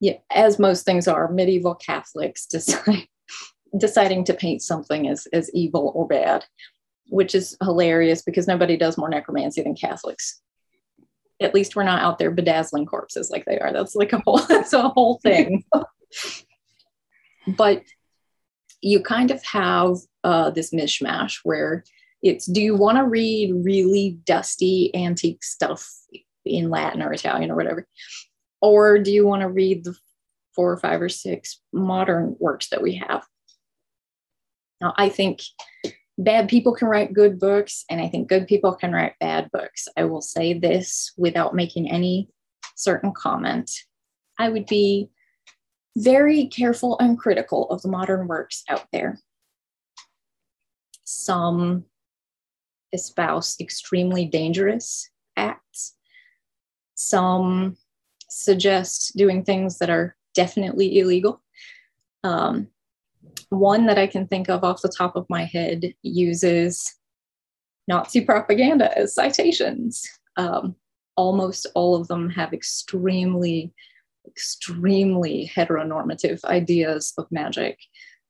[0.00, 3.06] yeah, as most things are, medieval Catholics decide,
[3.76, 6.44] deciding to paint something as, as evil or bad,
[7.08, 10.40] which is hilarious because nobody does more necromancy than Catholics.
[11.40, 13.72] At least we're not out there bedazzling corpses like they are.
[13.72, 15.64] That's like a whole, that's a whole thing.
[17.46, 17.82] but
[18.80, 21.84] you kind of have uh, this mishmash where
[22.22, 25.88] it's do you want to read really dusty antique stuff
[26.44, 27.86] in Latin or Italian or whatever?
[28.60, 29.96] Or do you want to read the
[30.54, 33.24] four or five or six modern works that we have?
[34.80, 35.42] Now, I think
[36.16, 39.86] bad people can write good books, and I think good people can write bad books.
[39.96, 42.28] I will say this without making any
[42.76, 43.70] certain comment.
[44.38, 45.10] I would be
[45.96, 49.18] very careful and critical of the modern works out there.
[51.04, 51.84] Some
[52.92, 55.94] espouse extremely dangerous acts.
[56.94, 57.76] Some
[58.28, 61.42] suggest doing things that are definitely illegal.
[62.24, 62.68] Um,
[63.50, 66.94] one that I can think of off the top of my head uses
[67.86, 70.06] Nazi propaganda as citations.
[70.36, 70.76] Um,
[71.16, 73.72] almost all of them have extremely
[74.26, 77.78] extremely heteronormative ideas of magic.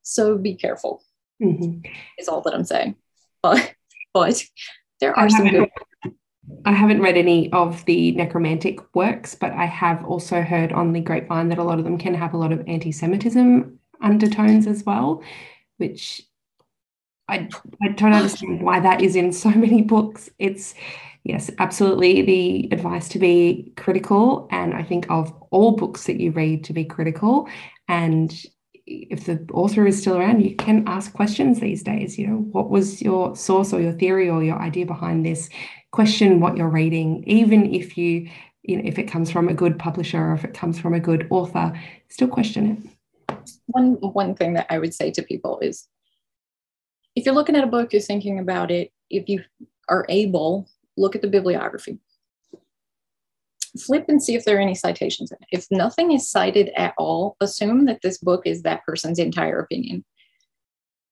[0.03, 1.03] So be careful,
[1.43, 1.81] mm-hmm.
[2.19, 2.95] is all that I'm saying.
[3.43, 3.75] But,
[4.21, 4.43] but
[5.01, 5.69] there are some good.
[6.64, 11.01] I haven't read any of the necromantic works, but I have also heard on the
[11.01, 14.85] grapevine that a lot of them can have a lot of anti Semitism undertones as
[14.85, 15.23] well,
[15.77, 16.23] which
[17.29, 17.49] I,
[17.83, 20.31] I don't understand why that is in so many books.
[20.39, 20.75] It's,
[21.25, 24.49] yes, absolutely the advice to be critical.
[24.51, 27.49] And I think of all books that you read to be critical.
[27.89, 28.35] And
[28.89, 32.18] if the author is still around, you can ask questions these days.
[32.18, 35.49] You know, what was your source or your theory or your idea behind this?
[35.93, 38.28] Question what you're reading, even if you,
[38.62, 41.01] you know, if it comes from a good publisher or if it comes from a
[41.01, 41.78] good author,
[42.09, 42.70] still question
[43.30, 43.36] it.
[43.66, 45.86] One one thing that I would say to people is
[47.14, 49.43] if you're looking at a book, you're thinking about it, if you
[49.89, 51.99] are able, look at the bibliography.
[53.79, 55.49] Flip and see if there are any citations in it.
[55.59, 60.05] If nothing is cited at all, assume that this book is that person's entire opinion,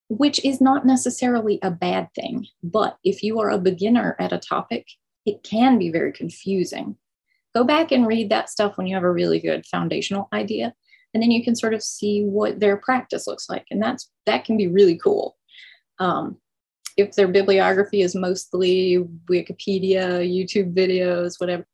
[0.08, 2.46] which is not necessarily a bad thing.
[2.62, 4.86] But if you are a beginner at a topic,
[5.24, 6.96] it can be very confusing.
[7.54, 10.74] Go back and read that stuff when you have a really good foundational idea,
[11.14, 13.64] and then you can sort of see what their practice looks like.
[13.70, 15.36] And that's that can be really cool.
[15.98, 16.38] Um,
[16.96, 21.66] if their bibliography is mostly Wikipedia, YouTube videos, whatever,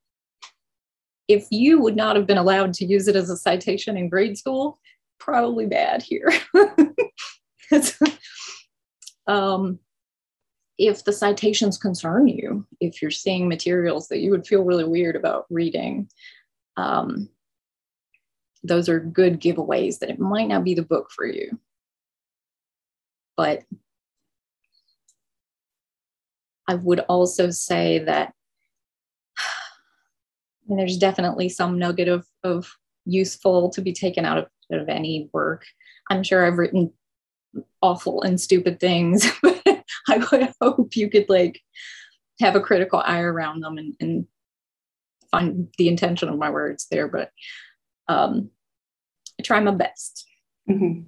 [1.32, 4.36] if you would not have been allowed to use it as a citation in grade
[4.38, 4.78] school,
[5.18, 6.30] probably bad here.
[9.26, 9.78] um,
[10.78, 15.16] if the citations concern you, if you're seeing materials that you would feel really weird
[15.16, 16.08] about reading,
[16.76, 17.28] um,
[18.64, 21.58] those are good giveaways that it might not be the book for you.
[23.36, 23.64] But
[26.68, 28.34] I would also say that
[30.78, 32.70] there's definitely some nugget of, of
[33.04, 35.64] useful to be taken out of, of any work.
[36.10, 36.92] I'm sure I've written
[37.80, 41.60] awful and stupid things, but I would hope you could like
[42.40, 44.26] have a critical eye around them and, and
[45.30, 47.08] find the intention of my words there.
[47.08, 47.30] But
[48.08, 48.50] um,
[49.38, 50.26] I try my best.
[50.68, 51.02] Mm-hmm.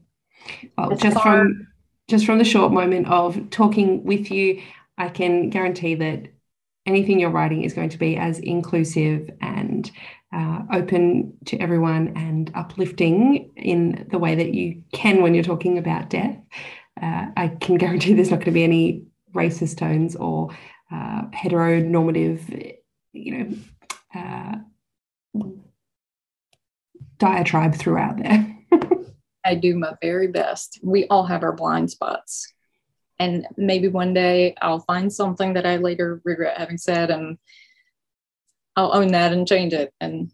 [0.76, 1.68] Well, just far, from
[2.08, 4.62] just from the short moment of talking with you,
[4.98, 6.28] I can guarantee that
[6.86, 9.90] anything you're writing is going to be as inclusive and
[10.32, 15.78] uh, open to everyone and uplifting in the way that you can when you're talking
[15.78, 16.36] about death.
[17.00, 19.04] Uh, I can guarantee there's not going to be any
[19.34, 20.50] racist tones or
[20.92, 22.76] uh, heteronormative,
[23.12, 23.56] you
[24.12, 24.60] know,
[25.34, 25.42] uh,
[27.18, 28.58] diatribe throughout there.
[29.44, 30.80] I do my very best.
[30.82, 32.53] We all have our blind spots
[33.18, 37.38] and maybe one day I'll find something that I later regret having said and
[38.76, 39.92] I'll own that and change it.
[40.00, 40.30] And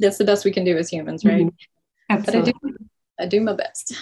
[0.00, 1.46] that's the best we can do as humans, right?
[1.46, 2.14] Mm-hmm.
[2.14, 2.52] Absolutely.
[2.52, 2.86] But I do,
[3.20, 3.96] I do my best.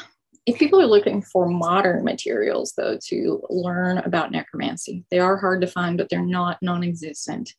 [0.46, 5.60] If people are looking for modern materials, though, to learn about necromancy, they are hard
[5.60, 7.52] to find, but they're not non existent.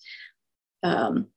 [0.81, 1.27] Um,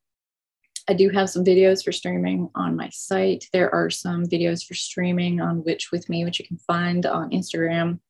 [0.88, 3.44] I do have some videos for streaming on my site.
[3.52, 7.30] There are some videos for streaming on Witch with Me, which you can find on
[7.30, 8.00] Instagram.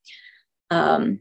[0.73, 1.21] Um,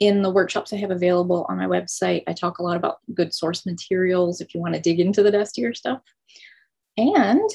[0.00, 3.32] in the workshops I have available on my website, I talk a lot about good
[3.32, 6.02] source materials if you want to dig into the dustier stuff.
[6.98, 7.48] And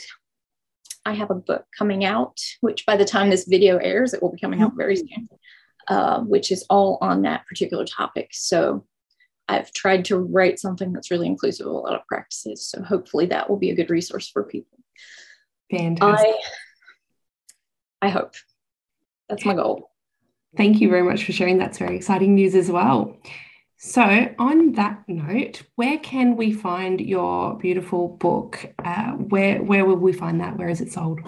[1.05, 4.31] I have a book coming out, which by the time this video airs, it will
[4.31, 5.29] be coming out very soon,
[5.87, 8.29] uh, which is all on that particular topic.
[8.31, 8.85] So
[9.47, 12.65] I've tried to write something that's really inclusive of a lot of practices.
[12.65, 14.79] So hopefully that will be a good resource for people.
[15.69, 16.35] Fantastic.
[18.01, 18.33] I, I hope.
[19.27, 19.88] That's my goal.
[20.57, 21.57] Thank you very much for sharing.
[21.57, 23.17] That's very exciting news as well.
[23.77, 24.01] So,
[24.39, 28.65] on that note, where can we find your beautiful book?
[28.83, 30.57] Uh, where where will we find that?
[30.57, 31.21] Where is it sold?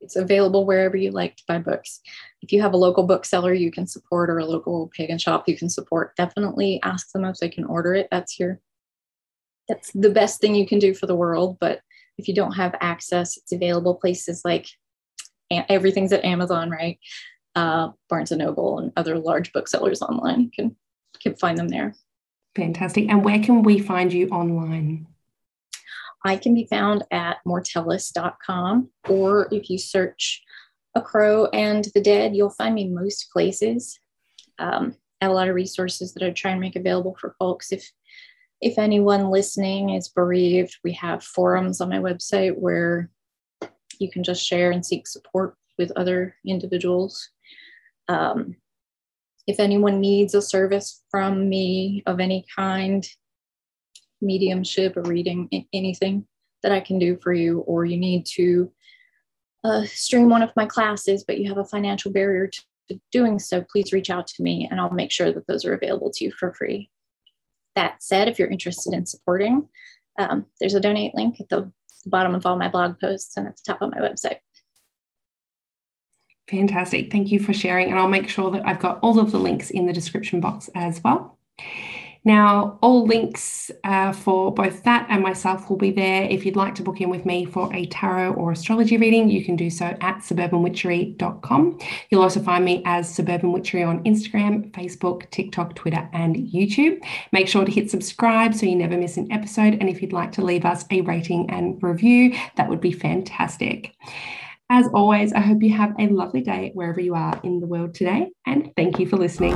[0.00, 2.00] It's available wherever you like to buy books.
[2.42, 5.56] If you have a local bookseller you can support or a local pagan shop you
[5.56, 8.08] can support, definitely ask them if they can order it.
[8.10, 8.60] That's your
[9.68, 11.58] that's the best thing you can do for the world.
[11.60, 11.80] But
[12.18, 14.66] if you don't have access, it's available places like
[15.50, 16.98] everything's at Amazon, right?
[17.54, 20.40] Uh, Barnes and Noble and other large booksellers online.
[20.40, 20.76] You can,
[21.20, 21.94] can find them there.
[22.56, 23.08] Fantastic.
[23.08, 25.06] And where can we find you online?
[26.24, 30.42] I can be found at mortellus.com, or if you search
[30.94, 33.98] A Crow and the Dead, you'll find me most places.
[34.58, 37.72] Um, I have a lot of resources that I try and make available for folks.
[37.72, 37.90] If
[38.60, 43.10] if anyone listening is bereaved, we have forums on my website where
[43.98, 47.28] you can just share and seek support with other individuals
[48.08, 48.56] um,
[49.46, 53.06] if anyone needs a service from me of any kind,
[54.20, 56.26] mediumship or reading, anything,
[56.62, 58.72] that I can do for you, or you need to
[59.64, 63.64] uh, stream one of my classes, but you have a financial barrier to, doing so,
[63.70, 66.32] please reach out to me and I'll make sure that those are available to you
[66.32, 66.90] for free.
[67.76, 69.68] That said, if you're interested in supporting,
[70.18, 71.72] um, there's a donate link at the
[72.06, 74.38] bottom of all my blog posts and at the top of my website.
[76.48, 77.10] Fantastic.
[77.10, 77.90] Thank you for sharing.
[77.90, 80.68] And I'll make sure that I've got all of the links in the description box
[80.74, 81.38] as well.
[82.26, 86.22] Now, all links uh, for both that and myself will be there.
[86.22, 89.44] If you'd like to book in with me for a tarot or astrology reading, you
[89.44, 91.78] can do so at suburbanwitchery.com.
[92.08, 97.04] You'll also find me as Suburban Witchery on Instagram, Facebook, TikTok, Twitter, and YouTube.
[97.32, 99.74] Make sure to hit subscribe so you never miss an episode.
[99.74, 103.94] And if you'd like to leave us a rating and review, that would be fantastic.
[104.70, 107.94] As always, I hope you have a lovely day wherever you are in the world
[107.94, 109.54] today, and thank you for listening.